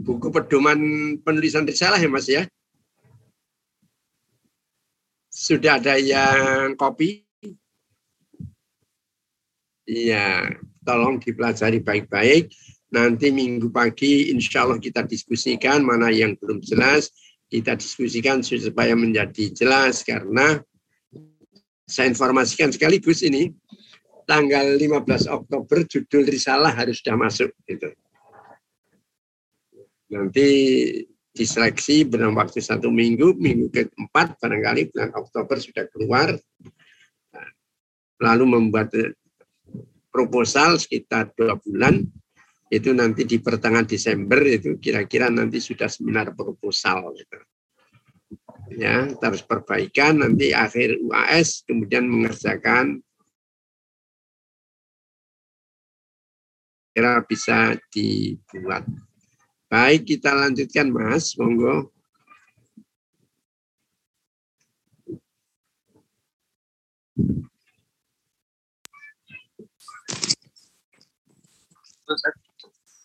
[0.04, 0.78] buku pedoman
[1.24, 2.44] penulisan risalah ya Mas ya.
[5.32, 7.24] Sudah ada yang kopi?
[9.84, 12.52] Iya, tolong dipelajari baik-baik.
[12.94, 17.10] Nanti minggu pagi insya Allah kita diskusikan mana yang belum jelas.
[17.50, 20.62] Kita diskusikan supaya menjadi jelas karena
[21.84, 23.52] saya informasikan sekaligus ini
[24.24, 27.92] tanggal 15 Oktober judul risalah harus sudah masuk gitu.
[30.14, 30.46] Nanti
[31.34, 36.30] diseleksi dalam waktu satu minggu, minggu keempat barangkali bulan Oktober sudah keluar,
[38.22, 38.94] lalu membuat
[40.14, 42.06] proposal sekitar dua bulan,
[42.70, 47.38] itu nanti di pertengahan Desember itu kira-kira nanti sudah seminar proposal gitu.
[48.78, 53.02] Ya, terus perbaikan nanti akhir UAS kemudian mengerjakan
[56.94, 58.86] kira bisa dibuat.
[59.74, 61.90] Baik, kita lanjutkan Mas, monggo.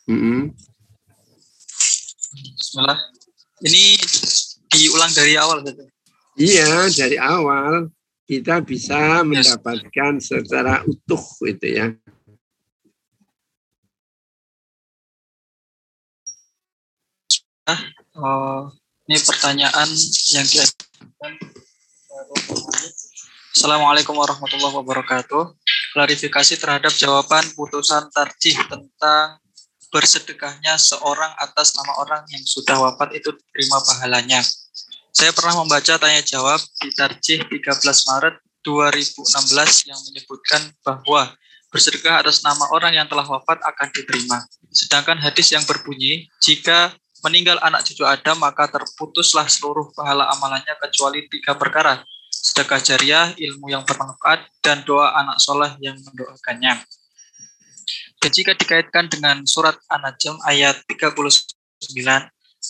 [0.06, 0.54] Mm-hmm.
[2.54, 3.00] Bismillah.
[3.66, 3.84] Ini
[4.70, 5.90] diulang dari awal gitu.
[6.38, 7.90] Iya, dari awal
[8.30, 11.98] kita bisa mendapatkan secara utuh itu ya.
[18.18, 18.70] Oh,
[19.06, 19.90] ini pertanyaan
[20.34, 21.34] yang diajukan.
[23.54, 25.44] Assalamualaikum warahmatullahi wabarakatuh.
[25.94, 29.42] Klarifikasi terhadap jawaban putusan tarjih tentang
[29.90, 34.42] bersedekahnya seorang atas nama orang yang sudah wafat itu terima pahalanya.
[35.10, 41.34] Saya pernah membaca tanya jawab di tarjih 13 Maret 2016 yang menyebutkan bahwa
[41.74, 44.46] bersedekah atas nama orang yang telah wafat akan diterima.
[44.70, 46.94] Sedangkan hadis yang berbunyi, jika
[47.26, 53.72] meninggal anak cucu Adam, maka terputuslah seluruh pahala amalannya kecuali tiga perkara, sedekah jariah, ilmu
[53.72, 56.80] yang bermanfaat, dan doa anak soleh yang mendoakannya.
[58.20, 61.48] Dan jika dikaitkan dengan surat An-Najm ayat 39,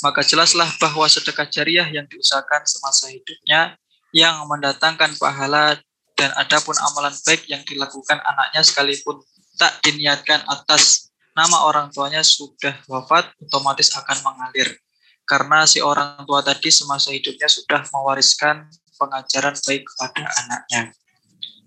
[0.06, 3.74] maka jelaslah bahwa sedekah jariah yang diusahakan semasa hidupnya
[4.14, 5.78] yang mendatangkan pahala
[6.14, 9.22] dan adapun amalan baik yang dilakukan anaknya sekalipun
[9.58, 11.09] tak diniatkan atas
[11.40, 14.76] nama orang tuanya sudah wafat otomatis akan mengalir
[15.24, 18.68] karena si orang tua tadi semasa hidupnya sudah mewariskan
[18.99, 20.91] pengajaran baik kepada anaknya.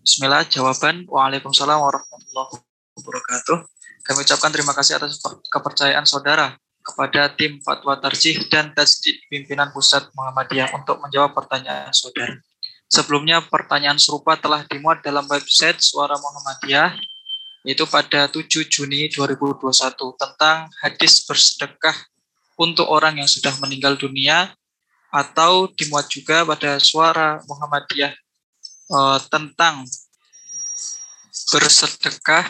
[0.03, 1.07] Bismillah, jawaban.
[1.09, 2.59] Waalaikumsalam warahmatullahi
[2.99, 3.57] wabarakatuh.
[4.03, 10.11] Kami ucapkan terima kasih atas kepercayaan saudara kepada tim Fatwa Tarjih dan Tajdid Pimpinan Pusat
[10.19, 12.35] Muhammadiyah untuk menjawab pertanyaan saudara.
[12.90, 16.99] Sebelumnya pertanyaan serupa telah dimuat dalam website Suara Muhammadiyah
[17.62, 19.70] yaitu pada 7 Juni 2021
[20.18, 21.94] tentang hadis bersedekah
[22.59, 24.51] untuk orang yang sudah meninggal dunia
[25.12, 28.12] atau dimuat juga pada Suara Muhammadiyah
[28.90, 29.84] uh, tentang
[31.52, 32.48] bersedekah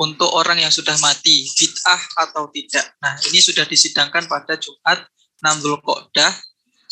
[0.00, 2.96] untuk orang yang sudah mati, bid'ah atau tidak.
[2.98, 5.04] Nah, ini sudah disidangkan pada Jumat
[5.44, 6.32] 6 Dzulqa'dah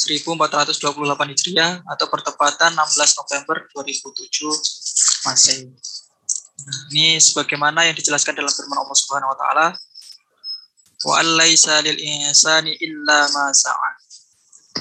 [0.00, 5.68] 1428 Hijriah atau pertepatan 16 November 2007 Masehi.
[6.90, 9.66] Ini sebagaimana yang dijelaskan dalam firman Allah Subhanahu wa taala,
[11.06, 13.90] "Wa allaisa lil insani illa ma sa'a."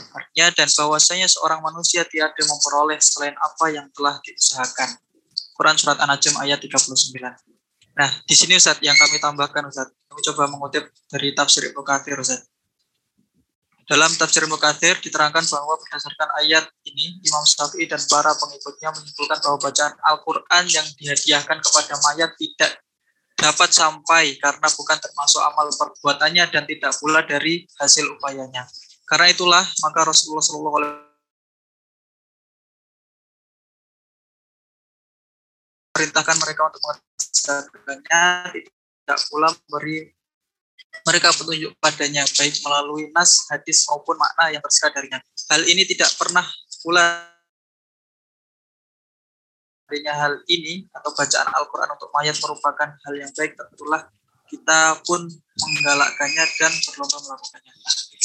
[0.10, 4.98] Artinya dan bahwasanya seorang manusia tiada memperoleh selain apa yang telah diusahakan.
[5.54, 7.38] Quran surat An-Najm ayat 39.
[7.94, 9.92] Nah, di sini Ustaz yang kami tambahkan Ustaz.
[10.10, 12.49] Kami coba mengutip dari tafsir Ibnu Katsir Ustaz.
[13.90, 19.42] Dalam tafsir Ibnu Katsir diterangkan bahwa berdasarkan ayat ini Imam Syafi'i dan para pengikutnya menyimpulkan
[19.42, 22.86] bahwa bacaan Al-Qur'an yang dihadiahkan kepada mayat tidak
[23.34, 28.70] dapat sampai karena bukan termasuk amal perbuatannya dan tidak pula dari hasil upayanya.
[29.10, 30.86] Karena itulah maka Rasulullah SAW
[35.98, 40.14] perintahkan mereka untuk mengerjakannya tidak pula memberi
[41.06, 45.20] mereka petunjuk padanya baik melalui nas, hadis maupun makna yang tersirat darinya.
[45.50, 46.46] Hal ini tidak pernah
[46.82, 47.30] pula
[49.90, 54.06] adanya hal ini atau bacaan Al-Quran untuk mayat merupakan hal yang baik tentulah
[54.50, 55.26] kita pun
[55.62, 57.74] menggalakkannya dan berlomba melakukannya.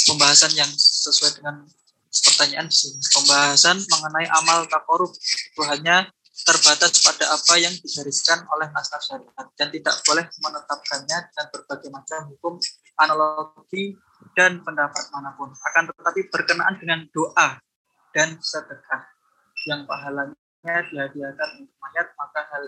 [0.05, 1.65] Pembahasan yang sesuai dengan
[2.09, 3.01] pertanyaan sini.
[3.01, 9.71] Pembahasan mengenai amal takorub itu hanya terbatas pada apa yang digariskan oleh naskah syariat dan
[9.71, 12.55] tidak boleh menetapkannya dengan berbagai macam hukum,
[12.99, 13.95] analogi,
[14.35, 15.55] dan pendapat mana pun.
[15.63, 17.63] Akan tetapi berkenaan dengan doa
[18.11, 19.07] dan sedekah
[19.71, 22.65] yang pahalanya dihadiahkan untuk mayat, maka hal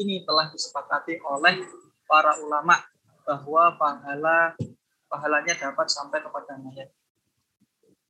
[0.00, 1.60] ini telah disepakati oleh
[2.08, 2.80] para ulama
[3.28, 4.56] bahwa pahala
[5.12, 6.88] pahalanya dapat sampai kepada mayat.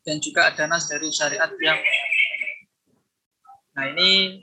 [0.07, 1.77] Dan juga ada nas dari syariat yang
[3.71, 4.43] Nah ini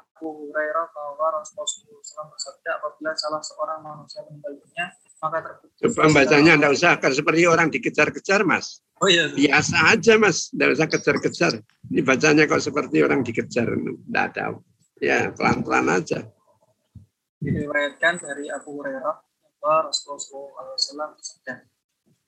[0.00, 4.86] Abu Hurairah bahwa Rasulullah SAW bersabda apabila salah seorang manusia meninggal dunia
[5.16, 5.76] maka terputus.
[5.80, 8.84] Coba bacanya tidak usah akan seperti orang dikejar-kejar, Mas.
[9.00, 9.32] Oh iya.
[9.32, 10.52] Biasa aja, Mas.
[10.52, 11.52] Tidak usah kejar-kejar.
[11.88, 13.64] Ini bacanya kok seperti orang dikejar.
[13.64, 14.60] Tidak ada.
[15.00, 16.20] Ya, pelan-pelan aja.
[17.40, 19.16] Diriwayatkan dari Abu Hurairah
[19.60, 21.54] bahwa Rasulullah SAW bersabda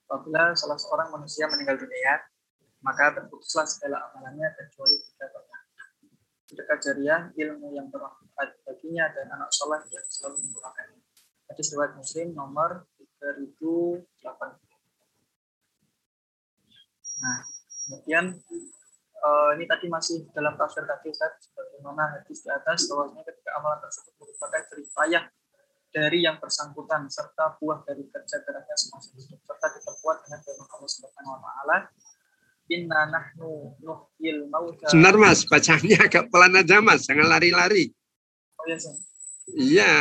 [0.09, 2.24] apabila salah seorang manusia meninggal dunia
[2.81, 5.57] maka terputuslah segala amalannya kecuali tiga perkara
[6.49, 11.05] sedekah jariah, ilmu yang bermanfaat baginya dan anak soleh yang selalu mendoakannya.
[11.53, 12.89] Hadis riwayat Muslim nomor
[13.20, 14.25] 3008.
[17.19, 17.39] Nah,
[17.85, 18.25] kemudian
[19.20, 23.85] uh, ini tadi masih dalam tafsir tadi Ustaz, sebagaimana hadis di atas bahwasanya ketika amalan
[23.85, 25.25] tersebut merupakan ceripayah
[25.89, 30.91] dari yang bersangkutan serta buah dari kerja kerasnya semasa hidup serta diperkuat dengan firman Allah
[30.93, 31.77] Subhanahu wa taala
[32.69, 34.93] Inna nahnu nuhyil mauta.
[34.93, 37.89] Sebentar Mas, bacanya agak pelan aja Mas, jangan lari-lari.
[38.61, 38.95] Oh iya, Sir.
[39.57, 39.93] Iya.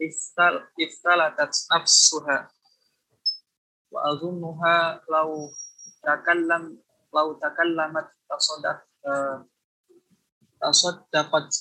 [0.01, 2.49] iftal iftalatat nafsuha
[3.93, 5.30] wa azunnuha law
[6.01, 6.77] takallam
[7.14, 9.45] law takallamat tasaddaq uh,
[10.64, 11.51] tasaddaqat.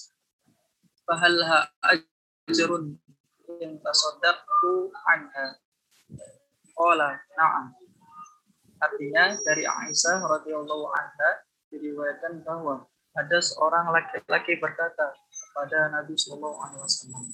[1.02, 2.94] Fahalha ajrun
[3.58, 5.58] in tasaddaqtu anha?
[6.78, 7.74] Qala na'am.
[8.78, 11.30] Artinya dari Aisyah radhiyallahu anha
[11.74, 17.24] diriwayatkan bahwa ada seorang laki-laki berkata kepada Nabi Shallallahu Alaihi Wasallam,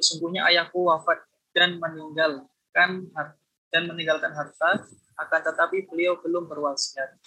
[0.00, 1.20] sesungguhnya ayahku wafat
[1.52, 3.12] dan meninggalkan
[3.68, 4.86] dan meninggalkan harta,
[5.20, 7.18] akan tetapi beliau belum berwasiat.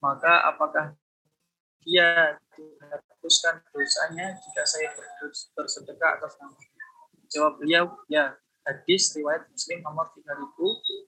[0.00, 0.94] Maka apakah
[1.86, 4.90] dia dihapuskan dosanya jika saya
[5.54, 6.58] bersedekah atas nama?
[7.30, 8.34] Jawab beliau, ya.
[8.66, 11.06] Hadis riwayat Muslim nomor 3081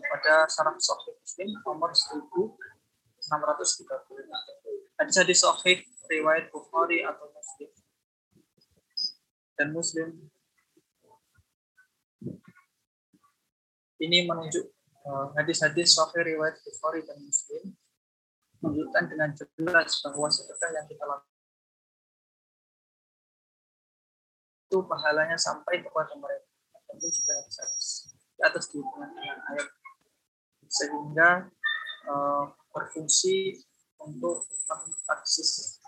[0.00, 3.20] pada syarah Sahih Muslim nomor 1630.
[4.96, 7.68] Hadis-hadis Sahih riwayat Bukhari atau Muslim
[9.60, 10.08] dan Muslim
[14.00, 14.72] ini menunjuk
[15.04, 17.76] uh, hadis-hadis sahih riwayat Bukhari dan Muslim
[18.60, 21.28] menunjukkan dengan jelas bahwa sedekah yang kita lakukan
[24.70, 26.46] itu pahalanya sampai kepada mereka.
[26.86, 29.68] Tentu juga harus di atas dihubungkan dengan ayat
[30.70, 31.30] sehingga
[32.06, 33.58] uh, berfungsi
[33.98, 35.82] untuk mentaksis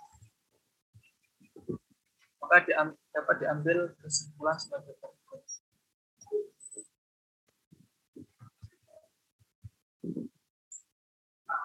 [2.43, 5.43] maka diambil, dapat diambil kesimpulan sebagai berikut.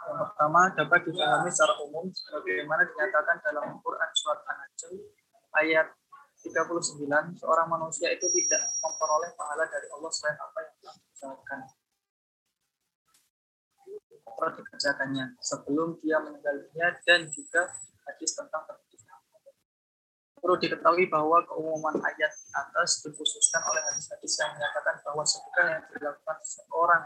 [0.08, 4.94] Yang pertama dapat dipahami secara umum sebagaimana dinyatakan dalam Quran surat An-Najm
[5.60, 5.88] ayat
[6.40, 7.04] 39
[7.44, 11.60] seorang manusia itu tidak memperoleh pahala dari Allah selain apa yang telah dikerjakan.
[14.24, 15.26] Atau dikerjakannya?
[15.44, 17.68] Sebelum dia meninggal dunia dan juga
[18.08, 18.64] hadis tentang
[20.38, 25.84] Perlu diketahui bahwa keumuman ayat di atas dikhususkan oleh hadis-hadis yang menyatakan bahwa sedekah yang
[25.90, 27.04] dilakukan seorang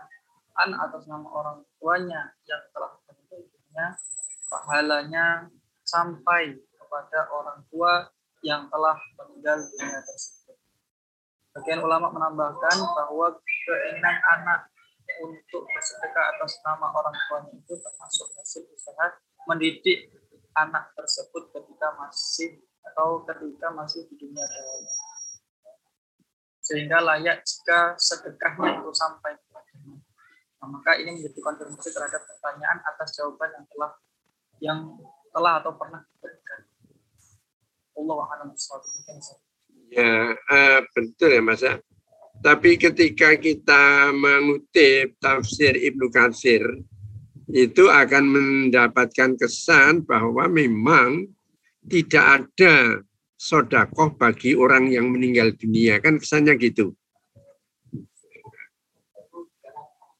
[0.61, 3.01] an atas nama orang tuanya yang telah
[3.31, 3.87] dunia,
[4.51, 5.47] pahalanya
[5.87, 8.11] sampai kepada orang tua
[8.43, 10.57] yang telah meninggal dunia tersebut.
[11.55, 14.71] Bagian ulama menambahkan bahwa keinginan anak
[15.19, 19.07] untuk bersedekah atas nama orang tuanya itu termasuk hasil usaha
[19.47, 20.11] mendidik
[20.55, 22.59] anak tersebut ketika masih
[22.91, 24.91] atau ketika masih di dunia dahulu.
[26.61, 29.35] Sehingga layak jika sedekahnya itu sampai.
[30.61, 33.91] Nah, maka ini menjadi konfirmasi terhadap pertanyaan atas jawaban yang telah
[34.61, 34.79] yang
[35.33, 36.59] telah atau pernah diberikan.
[37.97, 38.15] Allah
[39.89, 41.65] Ya, uh, betul ya Mas.
[41.65, 41.81] ya.
[42.45, 46.61] Tapi ketika kita mengutip tafsir Ibnu Katsir,
[47.49, 51.25] itu akan mendapatkan kesan bahwa memang
[51.89, 53.01] tidak ada
[53.35, 55.97] sodakoh bagi orang yang meninggal dunia.
[55.97, 56.93] Kan kesannya gitu.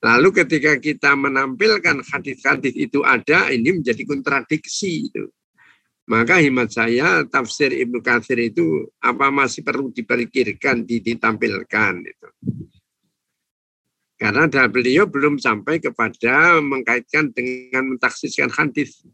[0.01, 5.29] Lalu ketika kita menampilkan hadis-hadis itu ada, ini menjadi kontradiksi itu.
[6.09, 12.29] Maka hemat saya tafsir Ibnu Katsir itu apa masih perlu dipikirkan, ditampilkan itu.
[14.17, 19.05] Karena beliau belum sampai kepada mengkaitkan dengan mentaksiskan hadis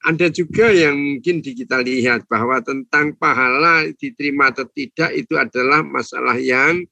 [0.00, 6.40] ada juga yang mungkin kita lihat bahwa tentang pahala diterima atau tidak itu adalah masalah
[6.40, 6.88] yang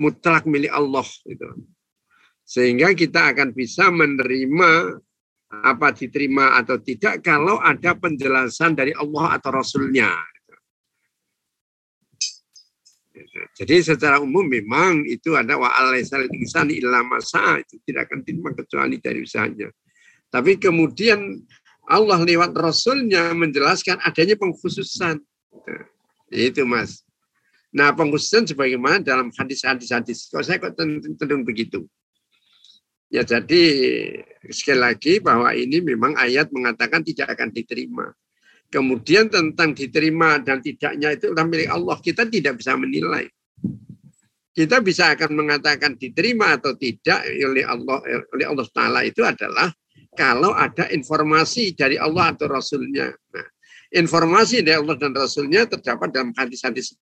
[0.00, 1.48] mutlak milik Allah itu.
[2.52, 4.72] Sehingga kita akan bisa menerima
[5.52, 10.12] apa diterima atau tidak kalau ada penjelasan dari Allah atau Rasulnya.
[13.56, 18.52] Jadi secara umum memang itu ada wa alaisal insani illa masa itu tidak akan diterima
[18.52, 19.72] kecuali dari usahanya.
[20.28, 21.40] Tapi kemudian
[21.88, 25.24] Allah lewat Rasulnya menjelaskan adanya pengkhususan.
[26.28, 27.00] Itu mas.
[27.72, 30.28] Nah pengkhususan sebagaimana dalam hadis-hadis hadis.
[30.28, 31.88] Kalau saya kok cenderung begitu.
[33.12, 33.64] Ya jadi
[34.48, 38.08] sekali lagi bahwa ini memang ayat mengatakan tidak akan diterima.
[38.72, 42.00] Kemudian tentang diterima dan tidaknya itu adalah milik Allah.
[42.00, 43.28] Kita tidak bisa menilai.
[44.52, 48.00] Kita bisa akan mengatakan diterima atau tidak oleh Allah
[48.32, 49.68] oleh Allah Taala itu adalah
[50.16, 53.12] kalau ada informasi dari Allah atau Rasulnya.
[53.12, 53.46] Nah,
[53.92, 56.96] informasi dari Allah dan Rasulnya terdapat dalam hadis-hadis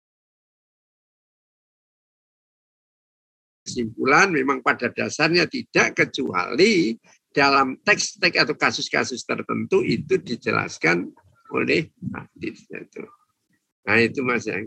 [3.70, 6.98] kesimpulan memang pada dasarnya tidak kecuali
[7.30, 11.14] dalam teks-teks atau kasus-kasus tertentu itu dijelaskan
[11.54, 13.06] oleh hadis itu.
[13.86, 14.58] Nah itu mas ya.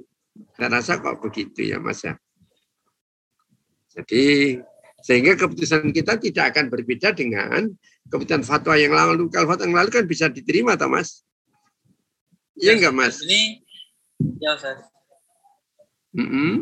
[0.55, 2.15] Saya rasa kok begitu ya mas ya.
[3.91, 4.57] Jadi
[5.03, 7.67] sehingga keputusan kita tidak akan berbeda dengan
[8.07, 9.27] keputusan fatwa yang lalu.
[9.27, 11.27] Kalau fatwa yang lalu kan bisa diterima, atau Mas?
[12.55, 13.15] Iya ya, enggak, Mas?
[13.19, 13.41] Ini,
[14.39, 14.79] ya, Ustaz.
[16.15, 16.53] Mm -hmm.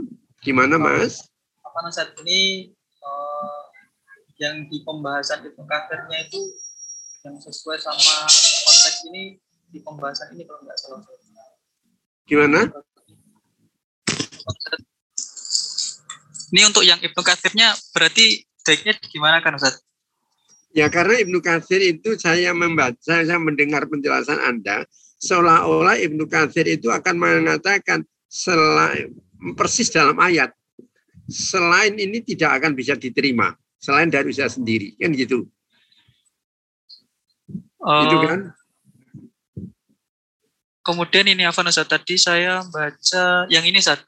[0.41, 1.30] Gimana, Mas?
[1.71, 2.67] Apa saat ini
[2.99, 3.63] uh,
[4.35, 6.41] yang di pembahasan itu kadernya itu
[7.23, 8.27] yang sesuai sama
[8.67, 9.39] konteks ini
[9.71, 10.99] di pembahasan ini kalau nggak salah.
[12.27, 12.67] Gimana?
[16.51, 19.79] Ini untuk yang Ibnu Katsirnya berarti baiknya gimana kan Ustaz?
[20.75, 24.83] Ya karena Ibnu Katsir itu saya membaca, saya mendengar penjelasan Anda,
[25.23, 29.15] seolah-olah Ibnu Katsir itu akan mengatakan selain
[29.55, 30.51] persis dalam ayat,
[31.31, 35.47] selain ini tidak akan bisa diterima, selain dari usaha sendiri, kan gitu.
[37.81, 38.39] Gitu Eh, kan?
[40.81, 41.85] Kemudian ini apa Ustaz?
[41.85, 44.01] Tadi saya baca yang ini Ustaz.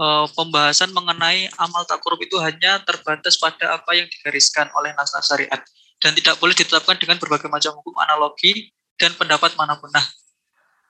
[0.00, 5.26] Eh, pembahasan mengenai amal tak korup itu hanya terbatas pada apa yang digariskan oleh nas-nas
[5.26, 5.60] syariat
[6.00, 9.92] dan tidak boleh ditetapkan dengan berbagai macam hukum analogi dan pendapat mana pun.
[9.92, 10.06] Nah,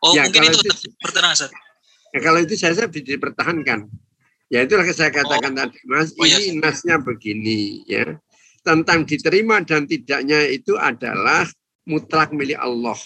[0.06, 1.50] oh Ya, mungkin itu, itu- bertenang Ustaz.
[2.10, 3.86] Ya, kalau itu saya, saya bisa dipertahankan.
[4.50, 6.10] Ya itulah yang saya katakan tadi, Mas.
[6.18, 8.18] Oh, ini nasnya begini, ya.
[8.66, 11.46] Tentang diterima dan tidaknya itu adalah
[11.86, 12.98] mutlak milik Allah.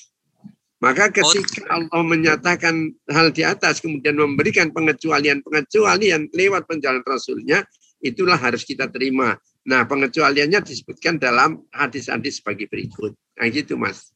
[0.81, 7.63] Maka ketika Allah menyatakan hal di atas, kemudian memberikan pengecualian-pengecualian lewat penjalan Rasulnya,
[8.01, 9.37] itulah harus kita terima.
[9.65, 13.17] Nah, pengecualiannya disebutkan dalam hadis-hadis sebagai berikut.
[13.37, 14.13] Nah, gitu, Mas.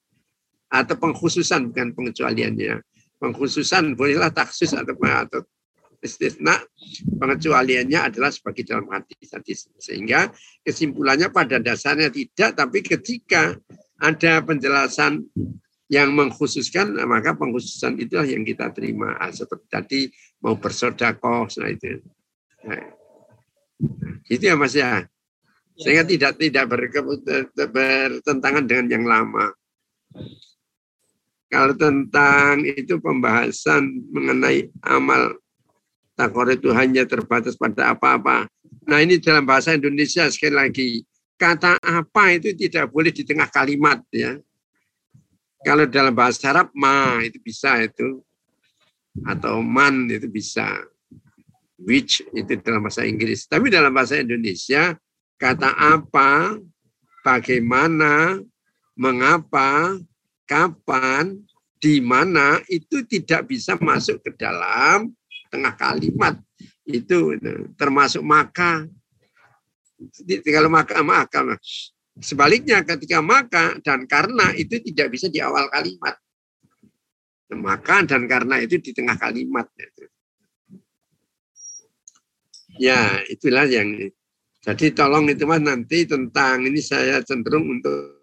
[0.68, 2.84] Atau pengkhususan, bukan pengecualiannya
[3.18, 5.42] pengkhususan bolehlah taksus atau atau
[5.98, 6.54] istisna
[7.18, 10.30] pengecualiannya adalah sebagai dalam hadis-hadis sehingga
[10.62, 13.58] kesimpulannya pada dasarnya tidak tapi ketika
[13.98, 15.26] ada penjelasan
[15.88, 19.16] yang mengkhususkan maka pengkhususan itulah yang kita terima.
[19.16, 20.00] Ah, seperti tadi
[20.44, 22.04] mau bersodakoh nah itu.
[22.68, 22.84] Nah,
[24.28, 25.08] itu ya mas ya?
[25.78, 26.64] Sehingga tidak tidak
[27.54, 29.54] bertentangan dengan yang lama.
[31.48, 35.40] Kalau tentang itu pembahasan mengenai amal
[36.18, 38.50] takor itu hanya terbatas pada apa-apa.
[38.90, 40.90] Nah ini dalam bahasa Indonesia sekali lagi
[41.38, 44.34] kata apa itu tidak boleh di tengah kalimat ya.
[45.62, 48.18] Kalau dalam bahasa Arab ma itu bisa itu
[49.22, 50.66] atau man itu bisa.
[51.78, 53.46] Which itu dalam bahasa Inggris.
[53.46, 54.98] Tapi dalam bahasa Indonesia
[55.38, 56.58] kata apa,
[57.22, 58.42] bagaimana,
[58.98, 59.94] mengapa,
[60.42, 61.38] kapan,
[61.78, 65.14] di mana itu tidak bisa masuk ke dalam
[65.48, 66.36] tengah kalimat.
[66.84, 67.36] Itu
[67.76, 68.86] termasuk maka.
[70.46, 71.58] Kalau maka maka
[72.18, 76.14] sebaliknya ketika maka dan karena itu tidak bisa di awal kalimat.
[77.48, 79.66] Maka dan karena itu di tengah kalimat.
[82.78, 84.12] Ya itulah yang
[84.62, 88.17] jadi tolong itu mas nanti tentang ini saya cenderung untuk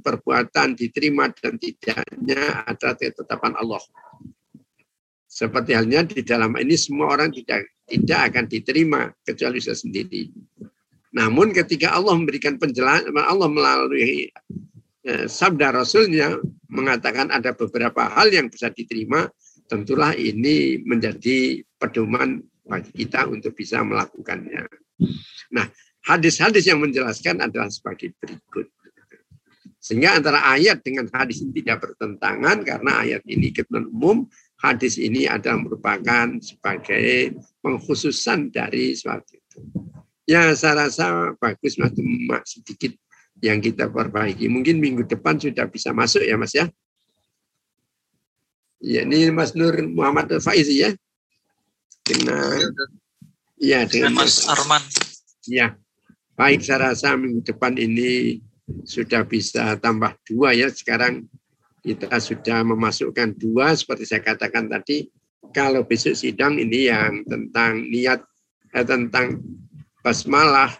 [0.00, 3.82] perbuatan diterima dan tidaknya ada ketetapan Allah.
[5.28, 10.28] Seperti halnya di dalam ini semua orang tidak tidak akan diterima kecuali saya sendiri.
[11.16, 14.28] Namun ketika Allah memberikan penjelasan, Allah melalui
[15.04, 16.36] eh, sabda Rasulnya
[16.68, 19.24] mengatakan ada beberapa hal yang bisa diterima,
[19.68, 24.68] tentulah ini menjadi pedoman bagi kita untuk bisa melakukannya.
[25.56, 25.66] Nah,
[26.04, 28.68] hadis-hadis yang menjelaskan adalah sebagai berikut.
[29.88, 34.28] Sehingga antara ayat dengan hadis ini tidak bertentangan karena ayat ini ketentuan umum,
[34.60, 39.64] hadis ini adalah merupakan sebagai pengkhususan dari suatu itu.
[40.28, 41.96] Ya saya rasa bagus mas
[42.44, 42.92] sedikit
[43.40, 44.52] yang kita perbaiki.
[44.52, 46.68] Mungkin minggu depan sudah bisa masuk ya mas ya.
[48.84, 50.92] Ya ini Mas Nur Muhammad Faizi ya.
[52.04, 52.76] Dengan
[53.56, 54.84] ya Dengan dengan Mas Arman.
[55.48, 55.80] Ya,
[56.36, 58.44] baik saya rasa minggu depan ini
[58.84, 60.68] sudah bisa tambah dua ya.
[60.68, 61.24] Sekarang
[61.80, 65.08] kita sudah memasukkan dua seperti saya katakan tadi.
[65.54, 68.20] Kalau besok sidang ini yang tentang niat,
[68.76, 69.40] eh, tentang
[70.04, 70.76] basmalah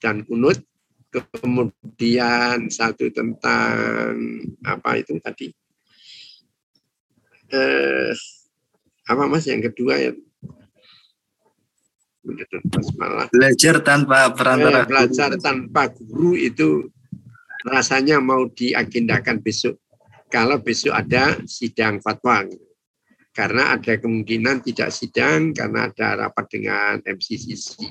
[0.00, 0.62] dan kunut.
[1.08, 4.12] Kemudian satu tentang
[4.60, 5.48] apa itu tadi?
[7.48, 8.12] Eh,
[9.08, 10.12] apa mas yang kedua ya?
[12.68, 13.32] Basmalah.
[13.32, 14.84] Belajar tanpa perantara.
[14.84, 16.92] Eh, belajar tanpa guru itu
[17.68, 19.78] rasanya mau diagendakan besok.
[20.28, 22.44] Kalau besok ada sidang fatwa.
[23.32, 27.86] Karena ada kemungkinan tidak sidang karena ada rapat dengan MCCC.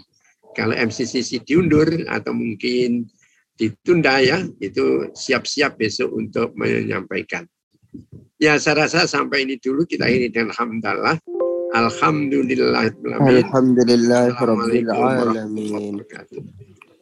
[0.52, 3.08] Kalau MCCC diundur atau mungkin
[3.56, 7.48] ditunda ya, itu siap-siap besok untuk menyampaikan.
[8.38, 11.18] Ya saya rasa sampai ini dulu kita ini dengan Alhamdulillah.
[11.74, 12.84] Alhamdulillah.
[13.18, 15.72] Alhamdulillah warahmatullahi Alamin.
[15.74, 16.42] wabarakatuh.